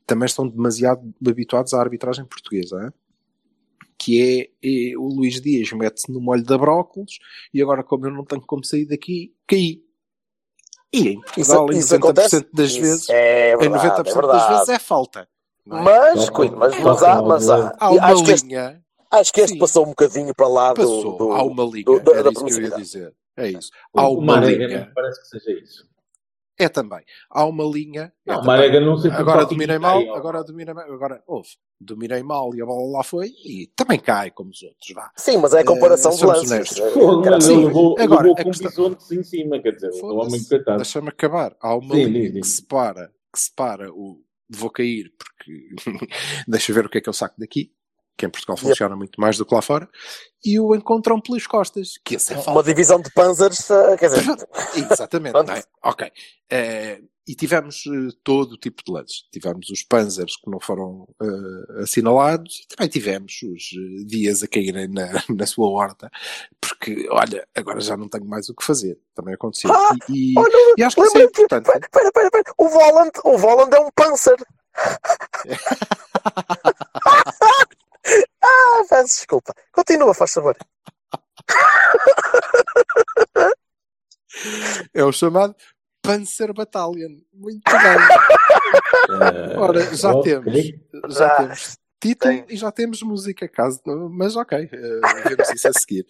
também 0.05 0.25
estão 0.25 0.47
demasiado 0.47 1.13
habituados 1.25 1.73
à 1.73 1.79
arbitragem 1.79 2.25
portuguesa. 2.25 2.83
hein? 2.83 2.93
Que 4.05 4.49
é, 4.61 4.91
é 4.91 4.97
o 4.97 5.07
Luís 5.07 5.41
Dias 5.41 5.71
mete-se 5.71 6.11
no 6.11 6.21
molho 6.21 6.43
da 6.43 6.57
brócolis 6.57 7.17
e 7.53 7.61
agora 7.61 7.83
como 7.83 8.05
eu 8.05 8.11
não 8.11 8.23
tenho 8.23 8.41
como 8.41 8.63
sair 8.63 8.85
daqui, 8.85 9.33
caí. 9.47 9.83
E 10.93 11.09
em 11.09 11.19
Portugal, 11.21 11.71
em 11.73 11.79
90% 11.79 12.47
das 12.53 12.71
Isso 12.71 12.81
vezes, 12.81 13.09
é 13.09 13.53
em 13.53 13.57
verdade, 13.57 14.03
90% 14.11 14.23
é 14.23 14.27
das 14.27 14.49
vezes 14.49 14.69
é 14.69 14.79
falta. 14.79 15.21
é? 15.21 15.27
Mas, 15.65 16.29
Cunha, 16.29 16.51
mas, 16.51 16.79
mas, 16.79 17.03
há, 17.03 17.21
mas 17.21 17.49
há, 17.49 17.75
Há 17.79 17.89
uma 17.89 18.03
acho, 18.05 18.23
que 18.23 18.31
este, 18.31 18.47
linha, 18.47 18.83
acho 19.11 19.33
que 19.33 19.41
este 19.41 19.53
Sim. 19.53 19.59
passou 19.59 19.83
um 19.83 19.89
bocadinho 19.89 20.33
para 20.35 20.47
lá 20.47 20.69
do, 20.69 20.75
passou, 20.75 21.17
do, 21.17 21.31
há 21.31 21.43
uma 21.43 21.63
linha, 21.65 21.83
do- 21.85 21.99
da- 21.99 22.11
era 22.13 22.23
da 22.23 22.29
isso 22.31 22.45
que 22.45 22.53
eu 22.53 22.61
ia 22.61 22.71
dizer. 22.71 23.13
É 23.35 23.49
isso. 23.49 23.71
Há 23.93 24.07
uma 24.07 24.35
Marega 24.35 24.67
linha. 24.67 24.91
parece 24.95 25.21
que 25.21 25.27
seja 25.27 25.51
isso. 25.59 25.85
É 26.57 26.69
também. 26.69 27.03
Há 27.29 27.45
uma 27.45 27.63
linha. 27.65 28.13
é 28.25 28.29
Não, 28.31 28.35
também. 28.35 28.47
Marega 28.47 28.79
não 28.79 28.97
sei 28.97 29.11
Agora 29.11 29.45
dominei 29.45 29.77
mal, 29.77 30.01
ó. 30.07 30.15
agora 30.15 30.43
dominei 30.43 30.73
mal, 30.73 30.91
agora 30.91 31.21
houve. 31.27 31.49
Dominei 31.81 32.23
mal 32.23 32.55
e 32.55 32.61
a 32.61 32.65
bola 32.65 32.97
lá 32.99 33.03
foi 33.03 33.27
e 33.43 33.67
também 33.75 33.99
cai 33.99 34.31
como 34.31 34.51
os 34.51 34.63
outros. 34.63 34.89
Vá. 34.93 35.11
Sim, 35.17 35.37
mas 35.37 35.53
é 35.53 35.59
a 35.59 35.65
comparação 35.65 36.13
Eh, 36.13 36.15
de 36.15 36.25
lances. 36.25 36.51
honestos. 36.51 36.79
Eh, 36.79 37.23
cara, 37.23 37.41
sim. 37.41 37.53
ele 37.57 37.65
levou, 37.65 37.95
Agora, 37.99 38.21
levou 38.23 38.33
a 38.39 38.43
com 38.43 38.49
questão- 38.51 38.69
bisontes 38.69 39.11
em 39.11 39.23
cima, 39.23 39.59
quer 39.61 39.71
dizer, 39.73 39.89
o 40.01 40.15
homem 40.15 40.41
coitado. 40.45 40.77
Deixa-me 40.77 41.09
acabar. 41.09 41.55
Há 41.59 41.75
uma 41.75 41.93
Sim, 41.93 42.05
linha 42.05 42.21
diz, 42.21 42.33
diz. 42.33 42.41
que 42.41 42.47
separa, 42.61 43.11
que 43.33 43.39
separa 43.39 43.91
o 43.91 44.23
vou 44.49 44.69
cair 44.69 45.11
porque 45.17 45.69
deixa 46.47 46.71
ver 46.71 46.85
o 46.85 46.89
que 46.89 46.99
é 46.99 47.01
que 47.01 47.09
eu 47.09 47.13
saco 47.13 47.35
daqui, 47.37 47.71
que 48.17 48.25
em 48.25 48.29
Portugal 48.29 48.57
funciona 48.57 48.95
muito 48.95 49.19
mais 49.19 49.37
do 49.37 49.45
que 49.45 49.53
lá 49.53 49.61
fora, 49.61 49.89
e 50.43 50.59
o 50.59 50.75
encontram 50.75 51.19
pelas 51.19 51.45
costas, 51.47 51.97
que 52.03 52.15
esse 52.15 52.33
é 52.33 52.37
Uma 52.37 52.63
divisão 52.63 52.99
de 53.01 53.11
panzers, 53.11 53.69
eh, 53.69 53.97
quer 53.97 54.09
dizer, 54.09 54.47
Exatamente, 54.91 55.37
é? 55.51 55.63
Ok. 55.83 56.11
Eh, 56.49 57.01
e 57.27 57.33
tivemos 57.33 57.83
eh, 57.87 58.15
todo 58.23 58.51
o 58.53 58.57
tipo 58.57 58.83
de 58.85 58.91
lances. 58.91 59.23
Tivemos 59.31 59.67
os 59.69 59.81
panzers 59.81 60.35
que 60.37 60.49
não 60.49 60.59
foram 60.59 61.07
eh, 61.19 61.81
assinalados 61.81 62.61
e 62.63 62.67
também 62.67 62.87
tivemos 62.89 63.33
os 63.41 63.63
dias 64.05 64.43
a 64.43 64.47
caírem 64.47 64.87
na, 64.87 65.07
na 65.35 65.45
sua 65.47 65.67
horta, 65.67 66.09
porque, 66.61 67.07
olha, 67.09 67.47
agora 67.55 67.81
já 67.81 67.97
não 67.97 68.07
tenho 68.07 68.25
mais 68.25 68.47
o 68.47 68.53
que 68.55 68.63
fazer. 68.63 68.99
Também 69.15 69.33
aconteceu. 69.33 69.71
Ah, 69.73 69.95
e, 70.09 70.33
e- 70.33 70.39
olha, 70.39 70.75
e 70.77 70.83
acho 70.83 70.95
que 70.95 71.01
isso 71.01 71.17
é 71.17 71.23
importante. 71.23 71.65
espera, 71.65 71.79
espera, 71.83 72.05
espera, 72.07 72.25
espera. 72.27 72.53
o 72.57 72.69
Voland, 72.69 73.11
o 73.23 73.37
Voland 73.37 73.75
é 73.75 73.79
um 73.79 73.89
panzer. 73.95 74.37
ah, 78.43 78.83
peço 78.89 79.17
desculpa. 79.17 79.53
Continua, 79.71 80.13
faz 80.13 80.31
favor. 80.33 80.55
É 84.93 85.03
o 85.03 85.11
chamado 85.11 85.55
Panzer 86.01 86.53
Battalion. 86.53 87.17
Muito 87.33 87.63
bem. 87.65 87.81
Eh, 89.07 89.57
Ora, 89.59 89.95
já 89.95 90.11
ok. 90.11 90.23
temos. 90.23 90.53
Já 91.13 91.27
Já. 91.27 91.35
temos 91.37 91.77
título 92.01 92.33
Tem. 92.33 92.45
e 92.49 92.57
já 92.57 92.71
temos 92.71 93.01
música, 93.03 93.47
caso 93.47 93.81
mas 94.11 94.35
ok, 94.35 94.57
eh, 94.71 94.99
vemos 95.29 95.49
isso 95.51 95.67
a 95.67 95.73
seguir. 95.73 96.07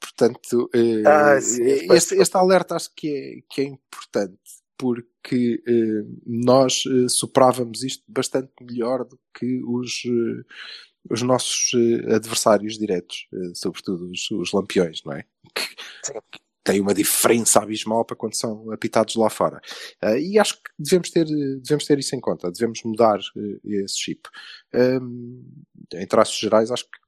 Portanto, 0.00 0.70
eh, 0.74 1.06
Ai, 1.06 1.40
sim, 1.42 1.62
este, 1.92 2.14
este 2.16 2.36
alerta 2.36 2.76
acho 2.76 2.90
que 2.96 3.08
é, 3.08 3.54
que 3.54 3.60
é 3.60 3.64
importante 3.64 4.38
porque 4.78 5.62
eh, 5.68 6.04
nós 6.26 6.84
eh, 6.86 7.08
superávamos 7.08 7.82
isto 7.82 8.02
bastante 8.08 8.52
melhor 8.62 9.04
do 9.04 9.20
que 9.34 9.62
os, 9.64 10.02
eh, 10.06 10.42
os 11.08 11.22
nossos 11.22 11.72
eh, 11.74 12.14
adversários 12.14 12.78
diretos, 12.78 13.26
eh, 13.32 13.52
sobretudo 13.54 14.10
os, 14.10 14.30
os 14.30 14.52
lampiões, 14.52 15.02
não 15.04 15.12
é? 15.12 15.24
Que, 15.54 15.62
Sim. 16.04 16.12
têm 16.62 16.80
uma 16.80 16.92
diferença 16.92 17.60
abismal 17.60 18.04
para 18.04 18.16
quando 18.16 18.34
são 18.34 18.70
apitados 18.70 19.16
lá 19.16 19.30
fora. 19.30 19.60
Eh, 20.02 20.20
e 20.20 20.38
acho 20.38 20.56
que 20.56 20.70
devemos 20.78 21.10
ter, 21.10 21.24
devemos 21.24 21.86
ter 21.86 21.98
isso 21.98 22.14
em 22.14 22.20
conta, 22.20 22.50
devemos 22.50 22.82
mudar 22.84 23.20
esse 23.64 23.98
chip. 23.98 24.28
Um, 24.74 25.42
em 25.94 26.06
traços 26.06 26.38
gerais, 26.38 26.70
acho 26.70 26.84
que 26.84 26.99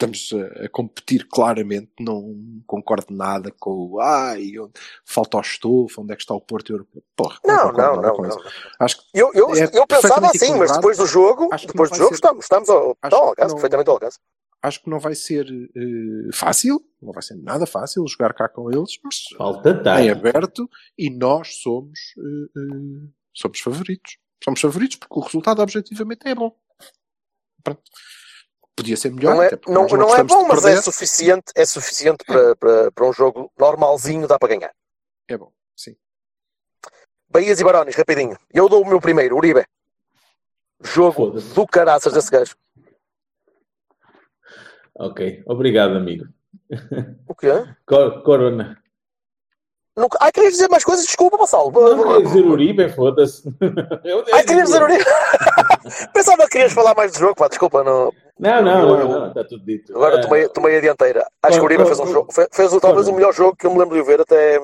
estamos 0.00 0.30
a, 0.32 0.64
a 0.66 0.68
competir 0.68 1.26
claramente. 1.28 1.90
Não 2.00 2.62
concordo 2.66 3.12
nada 3.12 3.52
com 3.58 3.70
o 3.92 4.00
ai, 4.00 4.58
onde, 4.58 4.72
falta 5.04 5.36
o 5.36 5.40
estofo, 5.40 6.02
onde 6.02 6.12
é 6.12 6.16
que 6.16 6.22
está 6.22 6.34
o 6.34 6.40
Porto 6.40 6.72
Europeu. 6.72 7.02
Porra, 7.16 7.38
Não, 7.44 7.70
concordo 7.70 7.96
não, 7.96 8.02
não. 8.08 8.14
com 8.16 8.22
não. 8.22 8.28
isso. 8.28 8.40
Acho 8.78 8.96
que 8.98 9.04
Eu, 9.18 9.32
eu, 9.34 9.54
É 9.56 9.68
eu 9.72 9.86
pensava 9.86 10.26
assim, 10.28 10.54
mas 10.56 10.72
depois 10.72 10.96
do 10.96 11.06
jogo, 11.06 11.48
Acho 11.52 11.66
que 11.66 11.72
depois 11.72 11.90
do 11.90 11.94
não 11.94 11.98
jogo, 11.98 12.08
ser- 12.10 12.14
estamos, 12.14 12.44
estamos 12.44 12.68
ao, 12.68 12.96
Acho 13.02 13.16
ao 13.16 13.24
alcance, 13.28 13.48
não- 13.48 13.54
perfeitamente 13.56 13.88
ao 13.88 13.94
alcance. 13.96 14.18
acho 14.62 14.82
que 14.82 14.90
não 14.90 15.00
vai 15.00 15.14
ser 15.16 15.46
eh, 15.76 16.30
fácil, 16.32 16.80
não 17.02 17.12
vai 17.12 17.22
ser 17.22 17.36
nada 17.36 17.66
fácil 17.66 18.06
jogar 18.06 18.32
cá 18.34 18.48
com 18.48 18.70
eles, 18.70 18.98
mas 19.02 19.16
Falta 19.36 19.70
em 19.70 19.82
tarde. 19.82 20.10
aberto 20.10 20.68
e 20.96 21.10
nós 21.10 21.56
somos, 21.60 21.98
eh, 22.18 22.58
eh, 22.60 23.08
somos 23.34 23.58
favoritos. 23.60 24.16
Somos 24.44 24.60
favoritos 24.60 24.96
porque 24.96 25.18
o 25.18 25.22
resultado 25.22 25.60
objetivamente 25.60 26.20
é 26.28 26.34
bom. 26.36 26.54
Pronto. 27.64 27.82
Podia 28.78 28.96
ser 28.96 29.10
melhor, 29.10 29.34
Não 29.34 29.42
é, 29.42 29.50
não, 29.66 29.88
não 29.88 30.14
é 30.14 30.22
bom, 30.22 30.46
mas 30.46 30.64
é 30.64 30.80
suficiente, 30.80 31.50
é 31.56 31.66
suficiente 31.66 32.24
para, 32.24 32.54
para, 32.54 32.92
para 32.92 33.06
um 33.08 33.12
jogo 33.12 33.50
normalzinho, 33.58 34.28
dá 34.28 34.38
para 34.38 34.54
ganhar. 34.54 34.72
É 35.26 35.36
bom, 35.36 35.52
sim. 35.76 35.96
Bahias 37.28 37.58
e 37.58 37.64
Barões, 37.64 37.96
rapidinho. 37.96 38.38
Eu 38.54 38.68
dou 38.68 38.84
o 38.84 38.86
meu 38.88 39.00
primeiro, 39.00 39.36
Uribe. 39.36 39.66
Jogo 40.80 41.32
do 41.32 41.66
caraças 41.66 42.12
desse 42.12 42.30
gajo. 42.30 42.54
Ok, 44.94 45.42
obrigado, 45.44 45.96
amigo. 45.96 46.26
O 47.26 47.34
quê? 47.34 47.48
Cor- 47.84 48.22
Corona. 48.22 48.80
Nunca... 49.98 50.16
Ai, 50.20 50.30
querias 50.32 50.52
dizer 50.52 50.68
mais 50.68 50.84
coisas? 50.84 51.04
Desculpa, 51.04 51.36
queria 52.06 52.22
dizer 52.24 52.46
Uribe, 52.46 52.88
foda-se. 52.90 53.42
Querias 54.46 54.66
dizer 54.66 54.82
Uribe. 54.82 55.04
Pensava 56.14 56.42
que 56.44 56.50
querias 56.50 56.72
falar 56.72 56.94
mais 56.94 57.12
do 57.12 57.18
jogo, 57.18 57.34
pá, 57.34 57.48
desculpa. 57.48 57.82
Não... 57.82 58.12
Não, 58.38 58.62
não, 58.62 58.80
Eu- 58.80 58.98
não, 59.08 59.20
não, 59.20 59.28
está 59.28 59.42
tudo 59.44 59.64
dito. 59.64 59.92
Agora 59.96 60.18
Eh, 60.18 60.20
tomei, 60.22 60.48
tomei 60.48 60.78
a 60.78 60.80
dianteira. 60.80 61.26
Acho 61.42 61.56
que 61.58 61.62
o 61.62 61.64
Uribe 61.64 61.84
fez 61.84 61.98
um 61.98 62.06
jogo. 62.06 62.32
Fez, 62.32 62.48
fez 62.52 62.70
talvez 62.80 63.08
o 63.08 63.12
melhor 63.12 63.32
jogo 63.34 63.56
que 63.56 63.66
eu 63.66 63.72
me 63.72 63.78
lembro 63.78 63.96
de 63.96 64.02
ver 64.02 64.20
até 64.20 64.58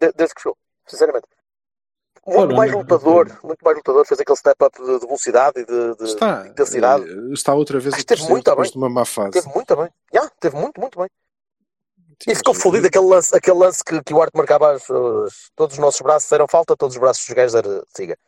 de- 0.00 0.12
desde 0.16 0.34
que 0.34 0.42
jogou. 0.42 0.56
Sinceramente. 0.86 1.26
Muito 2.26 2.54
mais 2.54 2.70
lutador, 2.70 3.26
muito 3.42 3.64
mais 3.64 3.76
lutador, 3.78 4.04
fez 4.06 4.20
aquele 4.20 4.36
step 4.36 4.56
up 4.62 4.76
de, 4.78 4.98
de 5.00 5.06
velocidade 5.06 5.60
e 5.60 5.64
de, 5.64 5.96
de 5.96 6.04
Está, 6.04 6.46
intensidade. 6.46 7.04
eh, 7.08 7.32
está 7.32 7.54
outra 7.54 7.78
vez 7.80 7.94
a 7.94 7.96
depois 7.96 8.68
bem. 8.68 8.72
de 8.72 8.76
uma 8.78 8.90
má 8.90 9.04
fase. 9.06 9.30
Teve 9.32 9.48
muito 9.54 9.74
bem. 9.74 9.88
Já, 10.12 10.28
teve 10.38 10.56
muito, 10.56 10.78
muito 10.80 10.98
bem. 10.98 11.08
Sim, 12.22 12.30
E 12.32 12.34
ficou 12.34 12.52
mas- 12.54 12.62
fodido 12.62 12.86
aquele 12.86 13.04
lance, 13.06 13.34
aquele 13.36 13.56
lance 13.58 13.82
que, 13.84 14.02
que 14.02 14.12
o 14.14 14.20
Arte 14.22 14.36
marcava 14.36 14.72
as, 14.72 14.82
as- 14.90 15.50
todos 15.56 15.74
os 15.74 15.78
nossos 15.80 16.00
braços 16.00 16.30
eram 16.32 16.46
falta, 16.48 16.76
todos 16.76 16.94
os 16.96 17.00
braços 17.00 17.24
dos 17.26 17.34
gajos 17.34 17.54
eram 17.54 17.82
siga. 17.96 18.18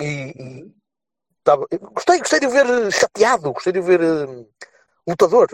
E, 0.00 0.04
e 0.04 0.74
tava- 1.42 1.66
gostei, 1.94 2.18
gostei 2.18 2.40
de 2.40 2.46
o 2.46 2.50
ver 2.50 2.92
chateado, 2.92 3.52
gostei 3.52 3.72
de 3.72 3.78
o 3.78 3.82
ver 3.82 4.00
eh, 4.02 4.46
lutador. 5.06 5.48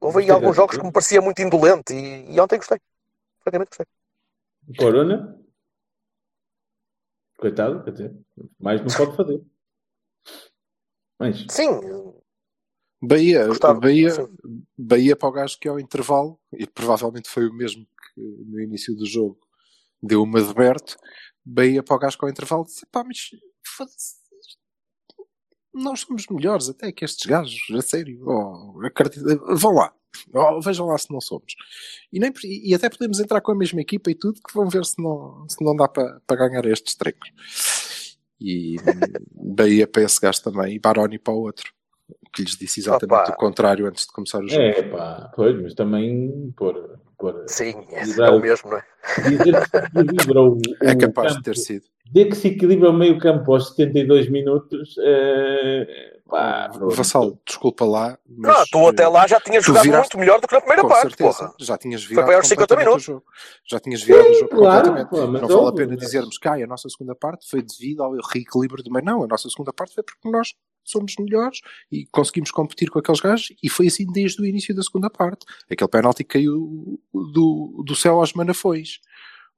Houve 0.00 0.22
aí 0.22 0.30
alguns 0.30 0.56
jogos 0.56 0.76
que 0.76 0.84
me 0.84 0.92
parecia 0.92 1.20
muito 1.20 1.40
indolente 1.42 1.92
e, 1.94 2.32
e 2.34 2.40
ontem 2.40 2.56
gostei. 2.56 2.78
Francamente 3.42 3.70
gostei. 3.70 3.86
Corona. 4.76 5.38
Coitado, 7.38 7.84
quer 7.84 7.92
dizer, 7.92 8.16
mais 8.58 8.80
não 8.80 8.88
pode 8.88 9.16
fazer. 9.16 9.40
Mas, 11.20 11.46
Sim, 11.50 11.70
Bahia, 13.00 13.46
Gostava, 13.46 13.78
Bahia, 13.80 14.10
sim. 14.10 14.28
Bahia 14.76 15.16
para 15.16 15.28
o 15.28 15.32
gajo 15.32 15.58
que 15.58 15.68
ao 15.68 15.78
intervalo, 15.78 16.38
e 16.52 16.66
provavelmente 16.66 17.28
foi 17.28 17.46
o 17.48 17.54
mesmo 17.54 17.84
que 17.84 18.20
no 18.20 18.60
início 18.60 18.94
do 18.96 19.06
jogo 19.06 19.38
deu 20.02 20.22
uma 20.22 20.42
de 20.42 20.52
Berto, 20.52 20.96
Bahia 21.44 21.82
para 21.82 21.96
o 21.96 21.98
gajo 21.98 22.18
que 22.18 22.24
ao 22.24 22.30
intervalo 22.30 22.64
disse: 22.64 22.84
pá, 22.90 23.04
mas 23.04 23.30
nós 25.72 26.00
somos 26.00 26.26
melhores 26.28 26.68
até 26.68 26.90
que 26.90 27.04
estes 27.04 27.24
gajos, 27.26 27.60
a 27.72 27.80
sério. 27.82 28.20
Oh, 28.26 28.80
acredito- 28.84 29.24
vão 29.56 29.74
lá. 29.74 29.94
Oh, 30.34 30.60
vejam 30.60 30.86
lá 30.86 30.98
se 30.98 31.10
não 31.12 31.20
somos. 31.20 31.54
E, 32.12 32.18
nem, 32.18 32.32
e 32.42 32.74
até 32.74 32.88
podemos 32.90 33.20
entrar 33.20 33.40
com 33.40 33.52
a 33.52 33.54
mesma 33.54 33.80
equipa 33.80 34.10
e 34.10 34.14
tudo, 34.14 34.40
que 34.42 34.54
vão 34.54 34.68
ver 34.68 34.84
se 34.84 35.00
não, 35.00 35.46
se 35.48 35.62
não 35.64 35.76
dá 35.76 35.86
para 35.86 36.20
para 36.26 36.48
ganhar 36.48 36.64
estes 36.66 36.94
trecos. 36.96 37.30
E 38.40 38.76
Bahia 39.32 39.86
para 39.86 40.02
esse 40.02 40.20
gajo 40.20 40.42
também, 40.42 40.74
e 40.74 40.78
Baroni 40.80 41.18
para 41.18 41.34
o 41.34 41.40
outro. 41.42 41.72
Que 42.32 42.42
lhes 42.42 42.56
disse 42.56 42.80
exatamente 42.80 43.22
Opa. 43.22 43.32
o 43.32 43.36
contrário 43.36 43.86
antes 43.86 44.06
de 44.06 44.12
começar 44.12 44.38
o 44.42 44.48
jogo. 44.48 44.62
É, 44.62 44.82
pá, 44.82 45.32
pois, 45.34 45.60
mas 45.60 45.74
também 45.74 46.52
por, 46.56 46.98
por 47.18 47.44
Sim, 47.46 47.74
é, 47.92 48.02
Exato. 48.02 48.32
é 48.32 48.36
o 48.36 48.40
mesmo, 48.40 48.70
não 48.70 48.78
é? 48.78 48.84
dizer 49.30 49.60
que 49.60 49.70
se 49.70 49.76
equilibra 49.78 50.42
o, 50.42 50.58
É 50.82 50.92
o 50.92 50.98
capaz 50.98 51.28
de 51.28 51.34
campo, 51.36 51.44
ter 51.44 51.56
sido. 51.56 51.84
dizer 52.06 52.28
que 52.28 52.36
se 52.36 52.48
equilibra 52.48 52.90
o 52.90 52.92
meio 52.92 53.18
campo 53.18 53.52
aos 53.54 53.68
72 53.70 54.28
minutos, 54.28 54.94
é, 55.00 56.17
pá. 56.28 56.68
Vassal, 56.94 57.38
desculpa 57.46 57.84
lá. 57.84 58.18
Mas, 58.28 58.56
Não, 58.58 58.64
tu 58.70 58.88
até 58.88 59.08
lá 59.08 59.26
já 59.26 59.40
tinhas 59.40 59.64
jogado 59.64 59.82
viraste- 59.84 60.16
muito 60.16 60.18
melhor 60.18 60.40
do 60.40 60.46
que 60.46 60.54
na 60.54 60.60
primeira 60.60 60.82
com 60.82 60.88
parte, 60.88 61.02
certeza, 61.08 61.38
porra. 61.38 61.54
já 61.58 61.78
tinhas 61.78 62.04
virado 62.04 62.24
para 62.26 62.34
aí 62.34 62.36
aos 62.38 62.46
50 62.48 62.74
completamente 62.74 62.86
minutos. 62.86 63.08
o 63.08 63.12
jogo. 63.12 63.24
Já 63.68 63.80
tinhas 63.80 64.02
virado 64.02 64.28
o 64.30 64.34
jogo 64.34 64.48
claro, 64.56 64.88
completamente. 64.88 65.08
pô, 65.10 65.26
não 65.26 65.48
vale 65.48 65.68
a 65.68 65.72
pena 65.72 65.88
mas- 65.92 66.00
dizermos 66.00 66.38
que 66.38 66.48
ai, 66.48 66.62
a 66.62 66.66
nossa 66.66 66.88
segunda 66.88 67.14
parte 67.14 67.48
foi 67.48 67.62
devido 67.62 68.02
ao 68.02 68.12
reequilíbrio 68.32 68.82
do 68.84 68.90
meio. 68.92 69.04
Não, 69.04 69.22
a 69.24 69.26
nossa 69.26 69.48
segunda 69.48 69.72
parte 69.72 69.94
foi 69.94 70.04
porque 70.04 70.28
nós 70.30 70.54
somos 70.84 71.14
melhores 71.18 71.60
e 71.92 72.06
conseguimos 72.10 72.50
competir 72.50 72.88
com 72.90 72.98
aqueles 72.98 73.20
gajos 73.20 73.52
e 73.62 73.68
foi 73.68 73.88
assim 73.88 74.06
desde 74.10 74.40
o 74.40 74.46
início 74.46 74.74
da 74.74 74.82
segunda 74.82 75.10
parte. 75.10 75.44
Aquele 75.70 75.88
penalti 75.90 76.24
caiu 76.24 76.98
do, 77.12 77.82
do 77.84 77.94
céu 77.94 78.20
aos 78.20 78.32
manafões. 78.32 78.98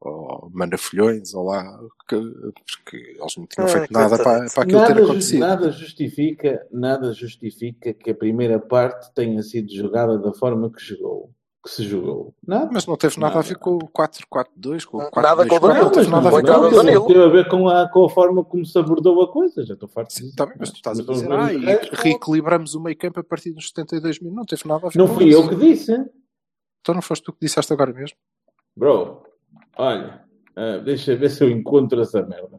Ou 0.03 0.51
manafolhões, 0.55 1.35
ou 1.35 1.45
lá, 1.45 1.63
que, 2.09 2.17
porque 2.17 2.97
eles 2.97 3.37
não 3.37 3.47
tinham 3.47 3.67
Ai, 3.67 3.73
feito 3.81 3.93
nada 3.93 4.17
para, 4.17 4.47
para 4.47 4.63
aquilo 4.63 4.81
ter 4.81 4.89
Nada, 4.89 4.95
ju- 5.01 5.05
acontecido. 5.05 5.41
nada 5.41 5.71
justifica, 5.73 6.67
nada 6.73 7.13
justifica 7.13 7.93
que 7.93 8.11
a 8.11 8.15
primeira 8.15 8.59
parte 8.59 9.13
tenha 9.15 9.43
sido 9.43 9.71
jogada 9.71 10.17
da 10.19 10.33
forma 10.33 10.71
que 10.73 10.83
jogou, 10.83 11.31
que 11.63 11.71
se 11.71 11.83
jogou. 11.87 12.35
Nada. 12.47 12.71
Mas 12.73 12.87
não 12.87 12.97
teve 12.97 13.21
nada, 13.21 13.35
a 13.35 13.37
Nada. 13.37 13.49
ver 13.49 13.59
com 13.59 13.75
o 13.77 13.89
4-4-2, 13.91 14.87
com 14.87 14.97
o 14.97 15.11
4 15.11 15.21
Nada 15.23 15.47
com 15.47 15.55
o 15.57 15.61
Danilo, 15.61 15.85
não 15.85 15.91
teve 15.93 16.09
nada 16.11 16.29
a 16.29 16.31
do 16.31 16.67
isso. 16.69 16.77
Danilo. 16.77 17.07
teve 17.07 17.23
a 17.23 17.29
ver 17.29 17.49
com 17.51 17.69
a, 17.69 17.89
com 17.91 18.05
a 18.07 18.09
forma 18.09 18.43
como 18.43 18.65
se 18.65 18.79
abordou 18.79 19.21
a 19.23 19.31
coisa. 19.31 19.67
Já 19.67 19.75
estou 19.75 19.87
farto 19.87 20.09
disso. 20.17 20.35
Tá 20.35 20.47
bem, 20.47 20.57
mas 20.59 20.71
tu 20.71 20.77
estás 20.77 20.99
a 20.99 21.03
dizer, 21.03 21.31
ah, 21.31 21.53
e 21.53 21.59
reequilibramos 21.93 22.75
o 22.75 22.81
meio 22.81 22.97
campo 22.97 23.21
a 23.21 23.25
partir 23.25 23.53
dos 23.53 23.69
72 23.69 24.19
minutos. 24.21 24.37
Não 24.39 24.45
teve 24.47 24.67
nada 24.67 24.87
a 24.87 24.89
ver 24.89 24.99
Não 24.99 25.09
com 25.09 25.15
fui 25.15 25.29
isso. 25.29 25.43
eu 25.43 25.47
que 25.51 25.57
disse. 25.57 25.93
Então 26.81 26.95
não 26.95 27.03
foste 27.03 27.23
tu 27.23 27.35
que 27.35 27.41
disseste 27.45 27.71
agora 27.71 27.93
mesmo? 27.93 28.17
Bro, 28.75 29.25
olha, 29.77 30.23
ah, 30.57 30.79
deixa 30.79 31.17
ver 31.17 31.31
se 31.31 31.45
eu 31.45 31.51
encontro 31.51 32.01
essa 32.01 32.23
merda. 32.23 32.59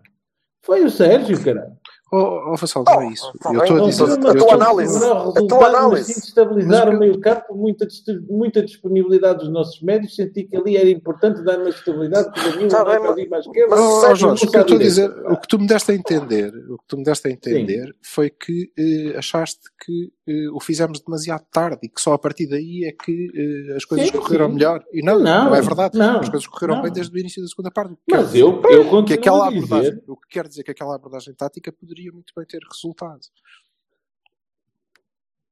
Foi 0.64 0.84
o 0.84 0.90
Sérgio, 0.90 1.44
caralho. 1.44 1.76
Oh, 2.14 2.52
oh 2.52 2.56
Vassal, 2.58 2.84
não 2.86 3.02
é 3.02 3.06
Oh, 3.08 3.10
isso. 3.10 3.32
tá 3.42 3.54
eu 3.54 3.62
estou 3.62 3.78
a 3.78 3.90
dizer. 3.90 4.04
eu 4.04 4.30
a 4.30 4.36
tua 4.36 4.54
análise. 4.54 4.98
A 5.06 5.32
tua 5.48 5.60
mas 5.62 5.76
análise. 5.76 6.14
sim 6.14 6.20
estabilizar 6.20 6.86
Mas 6.88 6.96
o 6.96 7.00
meio 7.00 7.20
campo, 7.22 7.56
muita, 7.56 7.88
muita 8.30 8.62
disponibilidade 8.62 9.40
dos 9.40 9.50
nossos 9.50 9.82
médios. 9.82 10.14
Senti 10.16 10.44
que 10.44 10.58
ali 10.58 10.76
era 10.76 10.90
importante 10.90 11.42
dar 11.42 11.58
mais 11.60 11.76
estabilidade, 11.76 12.30
Danilo 12.36 12.68
Tá 12.70 12.80
não 12.80 12.86
bem, 12.86 13.00
para 13.00 13.12
ali 13.12 13.30
mais 13.30 13.46
mas 13.48 13.80
Oh, 13.80 13.98
oh, 13.98 14.02
Sérgio, 14.02 14.28
Jorge, 14.28 14.46
o 14.46 14.52
que 14.52 14.58
eu 14.58 14.62
estou 14.62 14.76
a 14.76 14.80
dizer, 14.80 15.10
o 15.10 15.38
que 15.38 15.48
tu 15.48 15.58
me 15.60 15.68
deste 15.68 15.92
a 15.92 15.96
entender, 15.96 16.54
o 16.70 16.78
que 16.78 16.86
tu 16.88 16.98
me 16.98 17.04
deste 17.06 17.28
a 17.30 17.32
entender 17.32 17.96
foi 18.02 18.30
que 18.30 18.72
eh, 18.78 19.18
achaste 19.18 19.62
que 19.84 20.12
eh, 20.32 20.50
o 20.52 20.60
fizemos 20.60 21.00
demasiado 21.02 21.46
tarde 21.52 21.80
e 21.84 21.90
que 21.90 22.00
só 22.00 22.14
a 22.14 22.20
partir 22.20 22.48
daí 22.48 22.86
é 22.86 22.92
que 22.92 23.32
eh, 23.72 23.76
as 23.76 23.84
coisas 23.86 24.08
Sim, 24.10 24.18
correram 24.18 24.48
sim. 24.48 24.54
melhor. 24.56 24.84
E 24.94 25.02
não, 25.02 25.20
não, 25.20 25.46
Não, 25.46 25.56
é 25.56 25.62
verdade. 25.62 25.98
não, 25.98 26.20
as 26.20 26.30
coisas 26.30 26.48
correram 26.48 26.76
não. 26.76 26.84
bem 26.84 26.92
desde 26.92 27.14
o 27.16 27.20
início 27.20 27.42
da 27.42 27.48
segunda 27.48 27.72
parte. 27.72 27.96
Mas 28.10 28.28
dizer 28.28 28.40
eu, 28.42 28.62
eu 28.70 28.84
continuo 28.86 29.06
que 29.06 29.14
aquela 29.14 29.46
a 29.46 29.48
abordagem, 29.50 30.02
o 30.08 30.16
que 30.18 30.28
quer 30.30 30.48
dizer 30.48 30.64
que 30.64 30.72
aquela 30.72 30.96
abordagem 30.96 31.34
tática 31.34 31.72
poderia 31.72 32.12
muito 32.12 32.32
bem 32.36 32.46
ter 32.46 32.60
resultado. 32.72 33.20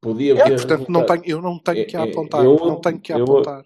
Podia 0.02 0.34
É, 0.40 0.44
ter 0.44 0.56
Portanto, 0.56 0.90
não 0.90 1.06
tenho, 1.06 1.24
eu 1.26 1.42
não 1.42 1.60
tenho 1.60 1.86
que 1.86 1.98
É, 1.98 2.00
é, 2.00 2.04
apontar. 2.12 2.46
eu- 2.46 2.56
não 2.58 2.80
tenho 2.80 3.00
que 3.00 3.12
eu- 3.12 3.24
apontar. 3.24 3.64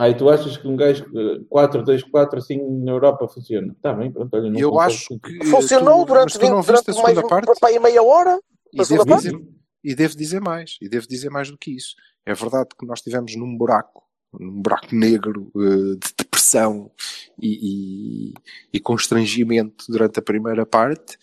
Ah, 0.00 0.08
e 0.08 0.14
tu 0.16 0.30
achas 0.30 0.56
que 0.56 0.66
um 0.68 0.76
gajo 0.76 1.04
eh, 1.06 1.40
4-2-4 1.50 2.38
assim 2.38 2.56
na 2.84 2.92
Europa 2.92 3.26
funciona? 3.26 3.72
Está 3.72 3.92
bem, 3.92 4.12
pronto, 4.12 4.32
olha, 4.32 4.48
não 4.48 4.58
eu 4.58 4.78
acho 4.78 5.18
que 5.18 5.44
Funcionou 5.46 5.94
tu, 5.94 5.98
mas 5.98 6.06
durante, 6.06 6.38
tu 6.38 6.48
não 6.48 6.62
20, 6.62 6.66
viste 6.70 6.70
a 6.90 6.92
durante 6.92 7.02
mais 7.02 7.14
segunda 7.16 7.28
parte 7.28 7.58
para 7.60 7.68
aí 7.68 7.78
meia 7.80 8.02
hora. 8.02 8.40
e 8.72 8.80
a 8.80 8.84
segunda 8.84 9.04
devo, 9.04 9.20
parte? 9.20 9.32
dizer, 9.36 9.48
e 9.82 9.94
devo 9.94 10.16
dizer 10.16 10.40
mais 10.40 10.76
e 10.80 10.88
devo 10.88 11.06
dizer 11.06 11.30
mais 11.30 11.50
do 11.50 11.58
que 11.58 11.70
isso 11.76 11.94
é 12.26 12.34
verdade 12.34 12.70
que 12.78 12.86
nós 12.86 12.98
estivemos 12.98 13.34
num 13.36 13.56
buraco 13.56 14.02
num 14.32 14.60
buraco 14.60 14.94
negro 14.94 15.50
eh, 15.56 15.96
de 15.96 16.14
depressão 16.18 16.92
e, 17.40 18.30
e- 18.30 18.34
e 18.72 18.80
constrangimento 18.80 19.84
durante 19.88 20.18
a 20.18 20.22
primeira 20.22 20.66
parte 20.66 21.16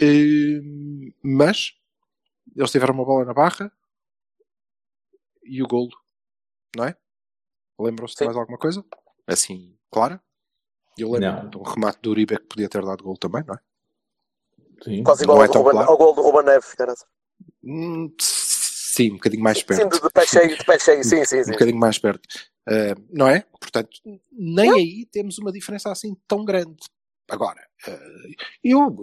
eh, 0.00 0.60
mas 1.22 1.72
eles 2.56 2.70
tiveram 2.70 2.94
uma 2.94 3.04
bola 3.04 3.24
na 3.24 3.34
barra 3.34 3.70
e 5.44 5.62
o 5.62 5.66
golo 5.66 5.90
não 6.76 6.84
é? 6.84 6.96
lembram-se 7.80 8.14
de 8.14 8.18
Sim. 8.18 8.24
mais 8.26 8.36
alguma 8.36 8.58
coisa? 8.58 8.84
assim, 9.26 9.76
clara? 9.90 10.22
eu 10.98 11.10
lembro 11.12 11.42
Não. 11.44 11.50
de 11.50 11.58
um 11.58 11.62
remate 11.62 12.00
do 12.02 12.10
Uribe 12.10 12.38
que 12.38 12.46
podia 12.46 12.68
ter 12.68 12.84
dado 12.84 13.04
golo 13.04 13.16
também, 13.18 13.44
não 13.46 13.54
é? 13.54 13.58
Sim. 14.82 15.02
Quase 15.04 15.22
igual 15.22 15.38
Não 15.38 15.44
ao, 15.44 15.48
é 15.48 15.52
tão 15.52 15.62
Ruben, 15.62 15.72
claro. 15.78 15.90
ao 15.90 15.96
gol 15.98 16.14
do 16.14 16.22
Ruben 16.22 16.44
Neves. 16.44 16.74
cara. 16.74 16.94
Hum, 17.68 18.10
sim, 18.18 19.10
um 19.10 19.16
bocadinho 19.16 19.42
mais 19.42 19.62
perto 19.62 19.82
Sim, 19.82 19.88
de, 19.90 20.00
de 20.00 20.10
pé 20.10 20.26
cheio, 20.26 20.56
de 20.56 20.64
pé 20.64 20.78
cheio. 20.78 21.04
Sim, 21.04 21.22
sim, 21.26 21.40
um 21.40 21.44
sim. 21.44 21.52
bocadinho 21.52 21.78
mais 21.78 21.98
perto. 21.98 22.26
Uh, 22.66 23.06
não 23.10 23.28
é? 23.28 23.44
Portanto, 23.60 23.90
nem 24.32 24.70
aí 24.70 25.06
temos 25.12 25.38
uma 25.38 25.52
diferença 25.52 25.92
assim 25.92 26.16
tão 26.26 26.46
grande. 26.46 26.76
Agora, 27.28 27.60
uh, 27.86 28.34
eu, 28.64 28.96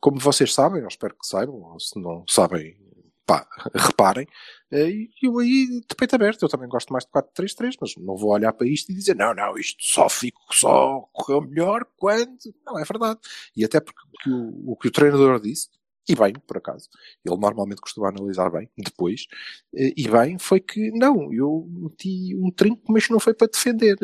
como 0.00 0.20
vocês 0.20 0.52
sabem, 0.52 0.82
eu 0.82 0.88
espero 0.88 1.14
que 1.14 1.26
saibam, 1.26 1.62
ou 1.62 1.80
se 1.80 1.98
não 1.98 2.24
sabem, 2.28 2.76
pá, 3.24 3.48
reparem, 3.74 4.26
uh, 4.72 5.08
eu 5.22 5.38
aí 5.38 5.80
de 5.80 5.94
peito 5.96 6.14
aberto, 6.14 6.42
eu 6.42 6.48
também 6.48 6.68
gosto 6.68 6.92
mais 6.92 7.04
de 7.04 7.10
4-3-3, 7.10 7.76
mas 7.80 7.96
não 7.96 8.16
vou 8.16 8.32
olhar 8.32 8.52
para 8.52 8.66
isto 8.66 8.92
e 8.92 8.94
dizer, 8.94 9.16
não, 9.16 9.34
não, 9.34 9.56
isto 9.56 9.82
só 9.82 10.10
fico, 10.10 10.40
só 10.52 11.08
correu 11.12 11.40
melhor 11.40 11.86
quando. 11.96 12.36
Não, 12.66 12.78
é 12.78 12.84
verdade. 12.84 13.18
E 13.56 13.64
até 13.64 13.80
porque 13.80 14.00
o 14.02 14.18
que 14.18 14.30
o, 14.30 14.72
o, 14.72 14.76
que 14.76 14.88
o 14.88 14.92
treinador 14.92 15.40
disse, 15.40 15.68
e 16.08 16.14
bem, 16.14 16.32
por 16.46 16.56
acaso, 16.56 16.88
ele 17.24 17.36
normalmente 17.36 17.80
costuma 17.80 18.08
analisar 18.08 18.50
bem, 18.50 18.68
depois, 18.76 19.26
eh, 19.74 19.92
e 19.96 20.08
bem, 20.08 20.38
foi 20.38 20.60
que 20.60 20.90
não, 20.92 21.32
eu 21.32 21.66
meti 21.68 22.34
um 22.36 22.50
trinco, 22.50 22.82
mas 22.88 23.08
não 23.08 23.20
foi 23.20 23.34
para 23.34 23.48
defender. 23.48 23.96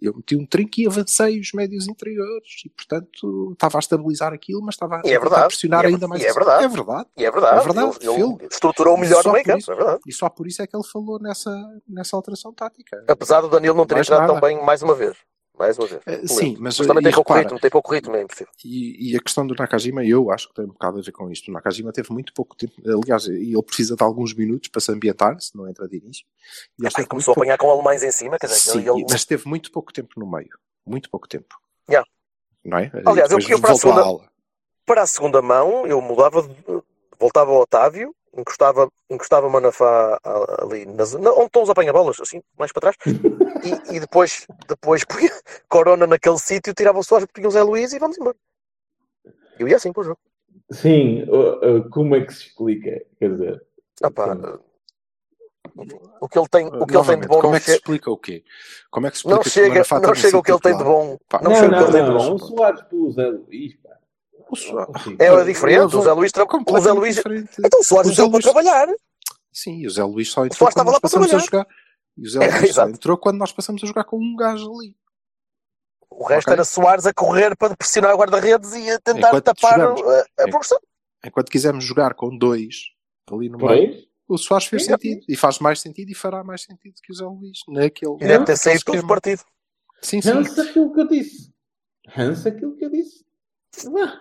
Eu 0.00 0.14
meti 0.14 0.36
um 0.36 0.44
trinco 0.44 0.78
e 0.78 0.86
avancei 0.86 1.40
os 1.40 1.52
médios 1.54 1.88
interiores 1.88 2.62
e, 2.66 2.68
portanto, 2.68 3.52
estava 3.52 3.78
a 3.78 3.80
estabilizar 3.80 4.32
aquilo, 4.34 4.60
mas 4.60 4.74
estava 4.74 4.96
a, 4.96 5.00
é 5.02 5.18
verdade, 5.18 5.46
pressionar 5.48 5.84
é- 5.84 5.88
ainda 5.88 6.06
mais. 6.06 6.22
e 6.22 6.26
é 6.26 6.32
verdade. 6.34 6.64
É 6.64 6.68
verdade. 6.68 7.08
É 7.16 7.30
verdade. 7.30 7.58
É 7.60 7.64
verdade, 7.64 7.96
Ele, 8.02 8.14
Phil. 8.14 8.36
ele 8.38 8.48
estruturou 8.52 8.98
melhor 8.98 9.24
no 9.24 9.32
meio 9.32 9.44
campo. 9.44 9.72
É 9.72 9.74
verdade. 9.74 10.00
E 10.06 10.12
só 10.12 10.28
por 10.28 10.46
isso 10.46 10.60
é 10.60 10.66
que 10.66 10.76
ele 10.76 10.84
falou 10.84 11.18
nessa, 11.18 11.50
nessa 11.88 12.14
alteração 12.14 12.52
tática. 12.52 13.02
Apesar 13.08 13.40
do 13.40 13.48
Danilo 13.48 13.74
não 13.74 13.86
ter 13.86 13.94
Mais 13.94 14.06
entrado 14.06 14.26
tão 14.26 14.38
bem 14.40 14.62
mais 14.62 14.82
uma 14.82 14.94
vez. 14.94 15.16
Mais 15.58 15.78
uma 15.78 15.86
vez. 15.86 16.00
Eh, 16.06 16.10
Lento. 16.16 16.28
sim, 16.28 16.56
mas, 16.60 16.76
também 16.76 16.98
e 17.00 17.02
tem 17.04 17.12
pouco 17.12 17.32
repara, 17.32 17.48
ritmo, 17.48 17.60
tem 17.60 17.70
pouco 17.70 17.92
ritmo, 17.92 18.14
é 18.16 18.22
impossível. 18.22 18.52
E, 18.64 19.12
e 19.12 19.16
a 19.16 19.20
questão 19.20 19.46
do 19.46 19.54
Nakajima, 19.54 20.04
eu 20.04 20.30
acho 20.30 20.48
que 20.48 20.54
tem 20.54 20.64
um 20.66 20.68
bocado 20.68 20.98
a 20.98 21.02
ver 21.02 21.12
com 21.12 21.30
isto. 21.30 21.48
O 21.48 21.52
Nakajima 21.54 21.92
teve 21.92 22.12
muito 22.12 22.32
pouco 22.34 22.54
tempo. 22.54 22.74
Aliás, 23.02 23.26
ele 23.26 23.62
precisa 23.62 23.96
de 23.96 24.02
alguns 24.02 24.34
minutos 24.34 24.68
para 24.68 24.80
se 24.82 24.92
ambientar, 24.92 25.40
se 25.40 25.56
não 25.56 25.66
entra 25.68 25.88
de 25.88 25.96
início. 25.96 26.26
E 26.78 26.88
teve 26.90 27.08
começou 27.08 27.32
a 27.32 27.36
apanhar 27.36 27.56
com 27.56 27.70
alemães 27.70 28.02
em 28.02 28.10
cima, 28.10 28.38
quer 28.38 28.48
dizer, 28.48 28.58
Sim, 28.72 28.80
ele, 28.80 29.04
mas 29.08 29.24
teve 29.24 29.48
muito 29.48 29.70
pouco 29.72 29.92
tempo 29.92 30.10
no 30.18 30.30
meio. 30.30 30.50
Muito 30.86 31.08
pouco 31.10 31.26
tempo. 31.26 31.56
Yeah. 31.88 32.06
Não 32.64 32.78
é? 32.78 32.90
Aliás, 33.06 33.30
eu- 33.30 33.38
eu 33.40 33.60
para 33.60 33.72
a 33.72 33.76
segunda- 33.76 34.30
para 34.84 35.02
a 35.02 35.06
segunda 35.06 35.40
mão, 35.42 35.86
eu 35.86 36.00
mudava, 36.02 36.48
voltava 37.18 37.50
ao 37.50 37.60
Otávio, 37.62 38.14
encostava, 38.36 38.90
encostava 39.10 39.48
Manafá 39.48 40.18
ali 40.62 40.86
na 40.86 41.04
zona, 41.04 41.30
onde 41.32 41.46
estão 41.46 41.62
os 41.62 41.70
apanha-bolas, 41.70 42.20
assim, 42.20 42.42
mais 42.58 42.72
para 42.72 42.92
trás, 42.92 42.96
e, 43.64 43.96
e 43.96 44.00
depois, 44.00 44.46
depois 44.68 45.04
punha 45.04 45.30
Corona 45.68 46.06
naquele 46.06 46.38
sítio, 46.38 46.74
tirava 46.74 46.98
o 46.98 47.02
Soares, 47.04 47.26
punha 47.32 47.48
o 47.48 47.50
Zé 47.50 47.62
Luís 47.62 47.92
e 47.92 47.98
vamos 47.98 48.18
embora. 48.18 48.36
Eu 49.58 49.66
ia 49.68 49.76
assim 49.76 49.92
para 49.92 50.00
o 50.02 50.04
jogo. 50.04 50.18
Sim, 50.70 51.24
como 51.90 52.14
é 52.16 52.24
que 52.24 52.34
se 52.34 52.48
explica? 52.48 53.00
Quer 53.18 53.30
dizer, 53.30 53.62
Ah, 54.02 54.10
pá, 54.10 54.36
o 56.20 56.28
que 56.28 56.38
ele 56.38 56.48
tem, 56.48 56.66
o 56.66 56.86
que 56.86 56.96
ele 56.96 57.06
tem 57.06 57.20
de 57.20 57.26
bom 57.28 57.40
como 57.40 57.48
não 57.50 57.56
é 57.56 57.58
que 57.58 57.64
se 57.64 57.70
chega, 57.72 57.78
explica 57.78 58.10
o 58.10 58.16
quê? 58.16 58.44
Como 58.90 59.06
é 59.06 59.10
que 59.10 59.16
se 59.16 59.20
explica 59.20 59.36
não 59.36 59.42
que 59.42 59.48
o 59.48 59.50
chega, 59.50 59.68
Manafá 59.68 60.00
não 60.00 60.14
chega 60.14 60.38
o 60.38 60.42
que 60.42 60.52
ele 60.52 60.60
tem 60.60 60.76
de 60.76 60.84
bom. 60.84 61.18
Pá, 61.28 61.40
Não 61.42 61.50
não, 61.50 61.56
chega 61.60 61.66
o 61.66 61.70
que 61.70 61.76
não, 61.76 61.82
ele 61.82 61.92
tem 61.92 62.04
de 62.04 62.10
não, 62.10 62.18
bom. 62.18 62.34
o 62.34 62.38
Soares 62.38 62.82
pelo 62.82 63.12
Zé 63.12 63.26
Luís, 63.26 63.76
pá. 63.76 63.95
O 64.48 64.56
Soares- 64.56 64.86
Não 64.88 64.92
consigo. 64.94 65.22
É 65.22 65.44
diferente, 65.44 65.96
o 65.96 66.02
Zé 66.02 66.12
Luís, 66.12 66.32
tra- 66.32 66.44
o 66.44 66.80
Zé 66.80 66.92
Luís, 66.92 67.16
então 67.58 67.80
o 67.80 67.84
Soares 67.84 68.12
entrou 68.12 68.30
para 68.30 68.40
trabalhar. 68.42 68.88
Sim, 69.52 69.78
e 69.78 69.86
o 69.86 69.90
Zé 69.90 70.04
Luís 70.04 70.30
só 70.30 70.44
entrou 70.46 70.70
quando 70.70 70.84
nós 70.86 70.94
lá 70.94 71.00
para 71.00 71.08
passamos 71.08 71.34
a 71.34 71.38
jogar. 71.38 71.66
E 72.16 72.26
o 72.26 72.30
Zé 72.30 72.38
Luís 72.68 72.74
só 72.74 72.88
entrou 72.88 73.16
quando 73.18 73.38
nós 73.38 73.52
passamos 73.52 73.82
a 73.82 73.86
jogar 73.86 74.04
com 74.04 74.18
um 74.18 74.36
gajo 74.36 74.70
ali. 74.78 74.94
O 76.10 76.24
resto 76.24 76.50
era 76.50 76.64
Soares 76.64 77.06
a 77.06 77.12
correr 77.12 77.56
para 77.56 77.76
pressionar 77.76 78.14
o 78.14 78.18
guarda-redes 78.18 78.72
e 78.74 78.88
a 78.90 78.98
tentar 79.00 79.28
Enquanto 79.28 79.44
tapar 79.44 79.78
jogamos. 79.80 80.02
a, 80.02 80.20
a 80.20 80.24
É. 80.38 80.50
progressão. 80.50 80.78
Enquanto 81.24 81.50
quisermos 81.50 81.84
jogar 81.84 82.14
com 82.14 82.36
dois 82.38 82.76
ali 83.30 83.48
no 83.48 83.58
meio, 83.58 84.06
o 84.28 84.38
Soares 84.38 84.66
fez 84.68 84.84
Sim. 84.84 84.92
sentido. 84.92 85.24
E 85.28 85.36
faz 85.36 85.58
mais 85.58 85.80
sentido 85.80 86.10
e 86.10 86.14
fará 86.14 86.44
mais 86.44 86.62
sentido 86.62 86.94
que 87.02 87.12
o 87.12 87.14
Zé 87.16 87.24
Luís. 87.24 87.58
Naquele, 87.68 88.14
E 88.14 88.26
deve 88.28 88.44
ter 88.44 88.56
saído 88.56 88.84
todo 88.84 89.00
o 89.00 89.06
partido. 89.06 89.42
Sim, 90.00 90.22
sim. 90.22 90.30
Hansa 90.30 90.62
aquilo 90.62 90.92
que 90.94 91.00
eu 91.00 91.08
disse. 91.08 91.52
Hansa 92.16 92.48
aquilo 92.50 92.76
que 92.76 92.84
eu 92.84 92.90
disse. 92.90 93.24
Vá. 93.90 94.20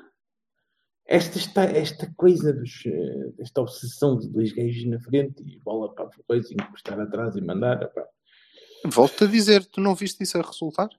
Esta, 1.06 1.38
esta, 1.38 1.64
esta 1.64 2.14
coisa, 2.18 2.52
dos, 2.52 2.84
eh, 2.86 3.34
esta 3.40 3.62
obsessão 3.62 4.18
de 4.18 4.28
dois 4.28 4.52
gajos 4.52 4.86
na 4.88 5.00
frente 5.00 5.44
e 5.44 5.60
bola 5.60 5.94
para 5.94 6.06
a 6.06 6.10
coisa, 6.28 6.54
encostar 6.54 7.00
atrás 7.00 7.36
e 7.36 7.42
mandar. 7.42 7.88
Pá. 7.90 8.06
Volto-te 8.86 9.24
a 9.26 9.28
dizer, 9.28 9.66
tu 9.66 9.80
não 9.82 9.94
viste 9.96 10.24
isso 10.24 10.38
a 10.38 10.42
resultar? 10.42 10.90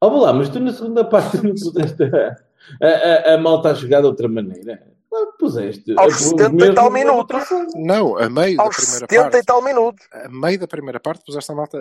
Ó 0.00 0.08
oh, 0.08 0.20
lá, 0.20 0.32
mas 0.32 0.48
tu 0.48 0.58
na 0.58 0.72
segunda 0.72 1.04
parte 1.04 1.36
não 1.36 1.50
puseste 1.54 2.02
a, 2.02 2.36
a, 2.80 2.88
a, 2.88 3.34
a 3.34 3.38
malta 3.38 3.70
a 3.70 3.74
jogar 3.74 4.00
de 4.00 4.06
outra 4.06 4.28
maneira. 4.28 4.90
Puseste. 5.38 5.92
Aos 5.98 6.14
70 6.14 6.66
e 6.66 6.74
tal 6.74 6.90
minutos. 6.90 7.46
Não, 7.74 8.16
a 8.16 8.30
meio 8.30 8.60
Aos 8.60 8.76
da 8.76 8.82
primeira 8.82 9.06
70 9.06 9.22
parte. 9.22 9.36
e 9.36 9.44
tal 9.44 9.62
minutos. 9.62 10.08
A 10.12 10.28
meio 10.28 10.58
da 10.58 10.66
primeira 10.66 10.98
parte 11.00 11.24
puseste 11.24 11.52
a 11.52 11.54
malta, 11.54 11.78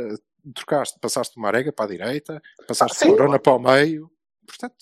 trocaste, 0.54 1.00
passaste 1.00 1.38
uma 1.38 1.48
arega 1.48 1.72
para 1.72 1.86
a 1.86 1.88
direita, 1.88 2.41
passaste 2.67 2.98
Ah, 2.98 3.06
sim. 3.06 3.13
a 3.13 3.17
corona 3.17 3.39
para 3.39 3.54
o 3.54 3.60
meio. 3.60 4.12
Portanto, 4.58 4.76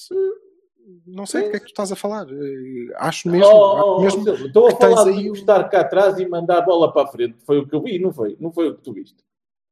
não 1.06 1.26
sei 1.26 1.44
do 1.44 1.50
que 1.52 1.58
é 1.58 1.60
que 1.60 1.66
tu 1.68 1.70
estás 1.70 1.92
a 1.92 1.96
falar. 1.96 2.26
Eh, 2.32 2.94
Acho 2.98 3.30
mesmo, 3.30 3.46
Oh, 3.54 3.98
oh, 3.98 4.02
mesmo 4.02 4.28
Estou 4.30 4.68
a 4.68 4.72
falar 4.76 5.08
aí 5.08 5.24
de 5.24 5.30
um- 5.30 5.34
estar 5.34 5.64
cá 5.70 5.82
atrás 5.82 6.18
e 6.20 6.28
mandar 6.28 6.58
a 6.60 6.62
bola 6.62 6.92
para 6.92 7.04
a 7.04 7.08
frente. 7.08 7.38
Foi 7.46 7.60
o 7.60 7.68
que 7.68 7.76
eu 7.76 7.82
vi, 7.82 8.00
não 8.00 8.12
foi? 8.12 8.36
Não 8.40 8.52
foi 8.52 8.70
o 8.70 8.76
que 8.76 8.82
tu 8.82 8.94
viste. 8.94 9.18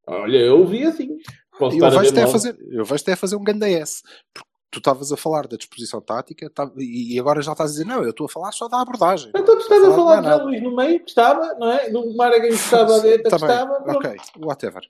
Olha, 0.06 0.38
eu 0.38 0.64
vi 0.66 0.84
assim. 0.84 1.18
Posso 1.58 1.76
eu 1.76 1.84
a 1.84 1.90
vejo-te 1.90 2.18
a 2.18 2.22
mal. 2.22 2.30
fazer, 2.32 2.56
eu 2.70 2.84
vejo-te 2.84 3.10
a 3.10 3.16
fazer 3.16 3.36
um 3.36 3.42
grande 3.44 3.66
S. 3.66 4.02
Porque 4.32 4.48
tu 4.70 4.78
estavas 4.78 5.10
a 5.10 5.16
falar 5.16 5.46
da 5.48 5.56
disposição 5.56 6.00
tática 6.00 6.48
tá- 6.50 6.70
e 6.78 7.18
agora 7.18 7.42
já 7.42 7.52
estás 7.52 7.70
a 7.70 7.72
dizer, 7.72 7.84
não, 7.84 8.02
eu 8.04 8.10
estou 8.10 8.26
a 8.26 8.28
falar 8.28 8.52
só 8.52 8.68
da 8.68 8.80
abordagem. 8.80 9.30
Então 9.34 9.56
tu 9.56 9.62
estás 9.62 9.82
a 9.84 9.90
falar 9.94 10.20
de 10.38 10.44
Luís 10.44 10.62
no 10.62 10.74
meio, 10.76 11.00
que 11.00 11.08
estava, 11.10 11.54
não 11.58 11.70
é? 11.72 11.90
Do 11.90 12.14
Marega 12.16 12.46
que 12.48 12.54
estava 12.54 12.94
à 12.96 12.98
direita, 13.00 13.28
que 13.28 13.34
estava. 13.34 13.82
ok, 13.96 14.16
whatever. 14.38 14.82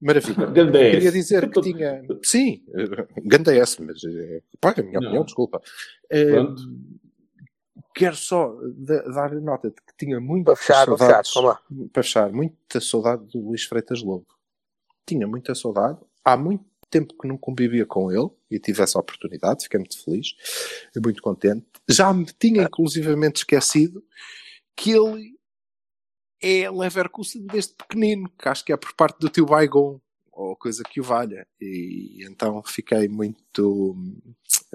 Maravilha. 0.00 0.46
Ganda 0.52 0.80
S. 0.80 0.90
Queria 0.96 1.12
dizer 1.12 1.50
que 1.50 1.60
tinha. 1.60 2.02
Sim, 2.22 2.64
eh, 2.74 3.06
grande 3.24 3.50
S, 3.58 3.82
mas. 3.82 4.02
eh, 4.04 4.42
Pá, 4.60 4.74
a 4.76 4.82
minha 4.82 4.94
Não. 4.98 5.00
opinião, 5.06 5.24
desculpa. 5.24 5.60
Pronto. 6.08 6.62
Quero 7.94 8.16
só 8.16 8.56
da- 8.76 9.02
dar 9.02 9.34
nota 9.34 9.68
de 9.68 9.74
que 9.76 9.92
tinha 9.98 10.20
muito 10.20 10.46
Para 10.46 10.56
fechar, 10.56 10.86
para 10.86 10.96
fechar. 10.98 11.24
saudades. 11.26 11.62
Para 11.92 12.02
fechar, 12.02 12.32
muita 12.32 12.80
saudade 12.80 13.24
do 13.26 13.40
Luís 13.40 13.64
Freitas 13.64 14.02
Lobo. 14.02 14.26
Tinha 15.06 15.26
muita 15.26 15.54
saudade. 15.54 15.98
Há 16.24 16.36
muito 16.36 16.64
tempo 16.88 17.14
que 17.20 17.26
não 17.28 17.36
convivia 17.36 17.84
com 17.86 18.10
ele 18.10 18.28
e 18.50 18.58
tive 18.58 18.82
essa 18.82 18.98
oportunidade, 18.98 19.64
fiquei 19.64 19.78
muito 19.78 20.02
feliz 20.02 20.28
e 20.94 21.00
muito 21.00 21.20
contente. 21.22 21.64
Já 21.88 22.12
me 22.12 22.26
tinha 22.38 22.62
inclusivamente 22.64 23.38
esquecido 23.38 24.02
que 24.76 24.90
ele 24.92 25.34
é 26.42 26.70
Leverkusen 26.70 27.46
desde 27.46 27.74
pequenino, 27.74 28.30
que 28.38 28.48
acho 28.48 28.64
que 28.64 28.72
é 28.72 28.76
por 28.76 28.92
parte 28.94 29.18
do 29.18 29.28
tio 29.28 29.46
Baigon 29.46 30.00
ou 30.32 30.56
coisa 30.56 30.82
que 30.82 31.00
o 31.00 31.04
valha. 31.04 31.46
E 31.60 32.24
então 32.26 32.62
fiquei 32.62 33.08
muito. 33.08 33.94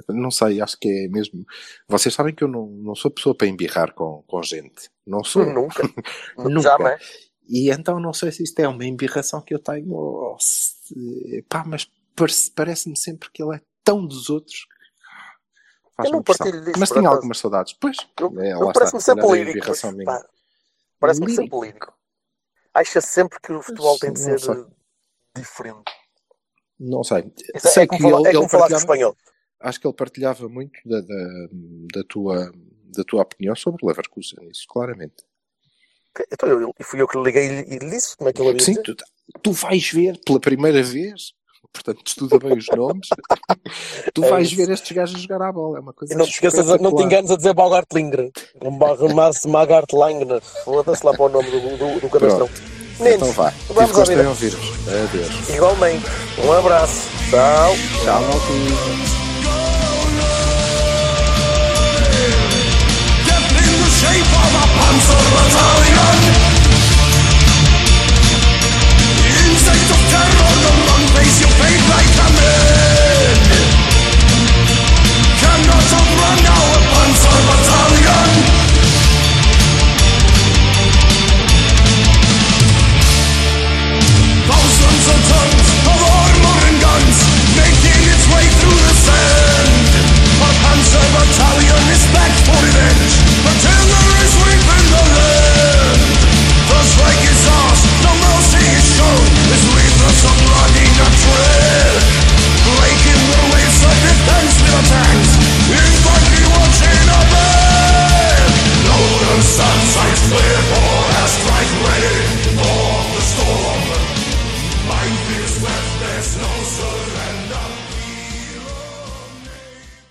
Não 0.09 0.29
sei, 0.29 0.61
acho 0.61 0.77
que 0.79 0.87
é 0.87 1.07
mesmo. 1.07 1.43
Vocês 1.87 2.13
sabem 2.13 2.35
que 2.35 2.43
eu 2.43 2.47
não, 2.47 2.67
não 2.67 2.93
sou 2.95 3.09
pessoa 3.09 3.33
para 3.35 3.47
embirrar 3.47 3.93
com, 3.93 4.23
com 4.27 4.43
gente. 4.43 4.89
Não 5.07 5.23
sou. 5.23 5.45
Nunca. 5.45 5.81
Nunca. 6.37 6.59
Jamais. 6.61 7.01
E 7.47 7.69
então 7.71 7.99
não 7.99 8.13
sei 8.13 8.31
se 8.31 8.43
isto 8.43 8.59
é 8.59 8.67
uma 8.67 8.85
embirração 8.85 9.39
que 9.41 9.53
eu 9.53 9.59
tenho 9.59 9.91
ou 9.93 10.35
se... 10.39 11.43
Pá, 11.47 11.63
mas 11.65 11.87
parece- 12.15 12.51
parece-me 12.51 12.97
sempre 12.97 13.29
que 13.31 13.41
ele 13.43 13.55
é 13.55 13.61
tão 13.83 14.05
dos 14.05 14.31
outros 14.31 14.65
Eu 16.03 16.11
não 16.11 16.23
partilho 16.23 16.59
disso, 16.63 16.79
Mas 16.79 16.89
tinha 16.89 17.01
acaso. 17.01 17.15
algumas 17.15 17.37
saudades. 17.37 17.73
Pois, 17.79 17.97
Eu, 18.19 18.39
é, 18.41 18.53
eu 18.53 18.71
parece-me 18.73 19.01
sempre 19.01 19.25
é 19.25 19.43
lírico. 19.43 19.67
pá. 20.05 20.25
Parece-me 21.05 21.27
Lírico? 21.27 21.43
sempre 21.43 21.67
lírico. 21.67 21.93
Acha 22.73 23.01
sempre 23.01 23.39
que 23.39 23.53
o 23.53 23.61
futebol 23.61 23.97
tem 23.99 24.11
de 24.11 24.19
ser 24.19 24.39
eh, 24.51 24.65
diferente. 25.35 25.91
Não 26.79 27.03
sei. 27.03 27.31
É, 27.53 27.59
sei 27.59 27.83
é 27.83 27.87
que 27.87 27.97
como, 27.97 28.09
falar, 28.09 28.29
ele, 28.29 28.37
é 28.37 28.47
como 28.47 28.75
espanhol. 28.75 29.17
acho 29.61 29.79
que 29.79 29.87
ele 29.87 29.93
partilhava 29.93 30.49
muito 30.49 30.77
da, 30.83 30.99
da, 30.99 31.47
da 31.93 32.03
tua, 32.03 32.51
da 32.95 33.03
tua 33.03 33.21
opinião 33.21 33.55
sobre 33.55 33.85
o 33.85 33.87
Leverkusen, 33.87 34.49
isso, 34.49 34.65
claramente. 34.67 35.23
Então, 36.31 36.49
eu, 36.49 36.73
fui 36.81 37.01
eu 37.01 37.07
que 37.07 37.17
liguei 37.17 37.59
e 37.61 37.77
lhe 37.77 37.89
disse 37.89 38.15
como 38.15 38.29
é 38.29 38.33
que 38.33 38.41
ele 38.41 38.49
havia 38.49 38.61
Sim, 38.61 38.81
tu, 38.81 38.95
tu 39.41 39.51
vais 39.51 39.89
ver 39.91 40.19
pela 40.25 40.39
primeira 40.39 40.81
vez, 40.81 41.33
portanto, 41.75 42.01
estuda 42.05 42.39
bem 42.39 42.57
os 42.57 42.65
nomes, 42.75 43.07
tu 44.13 44.23
É 44.23 44.29
vais 44.29 44.47
isso. 44.47 44.55
ver 44.57 44.69
estes 44.71 44.91
gajos 44.91 45.21
jogar 45.21 45.41
à 45.41 45.51
bola. 45.51 45.77
É 45.77 45.81
uma 45.81 45.93
coisa 45.93 46.13
E 46.13 46.17
não 46.17 46.25
te 46.25 46.31
esqueças, 46.31 46.65
não 46.79 46.95
te 46.95 47.03
enganes 47.03 47.29
a 47.31 47.37
dizer 47.37 47.53
Bogart 47.53 47.87
Linger. 47.93 48.31
Mas 49.13 49.45
Magart 49.45 49.91
Langner. 49.93 50.41
Foda-se 50.63 51.05
lá 51.05 51.11
para 51.13 51.23
o 51.25 51.29
nome 51.29 51.49
do, 51.51 51.59
do, 51.77 51.99
do 51.99 52.09
cadastrão. 52.09 52.49
Meninos, 52.99 53.21
Então 53.29 53.31
vá. 53.33 53.53
Vamos 53.69 53.91
gosto 53.91 54.11
em 54.11 54.25
ouvir-vos. 54.25 54.69
Adeus. 54.87 55.49
Igualmente. 55.49 56.05
Um 56.45 56.51
abraço. 56.53 57.09
Tchau. 57.29 57.73
Tchau, 58.03 58.21
maltinho. 58.21 59.15
Shape 63.95 64.21
of 64.21 64.55
a 64.61 64.65
panzer 64.77 65.23
battalion 65.33 66.44
Yeah. 72.45 72.84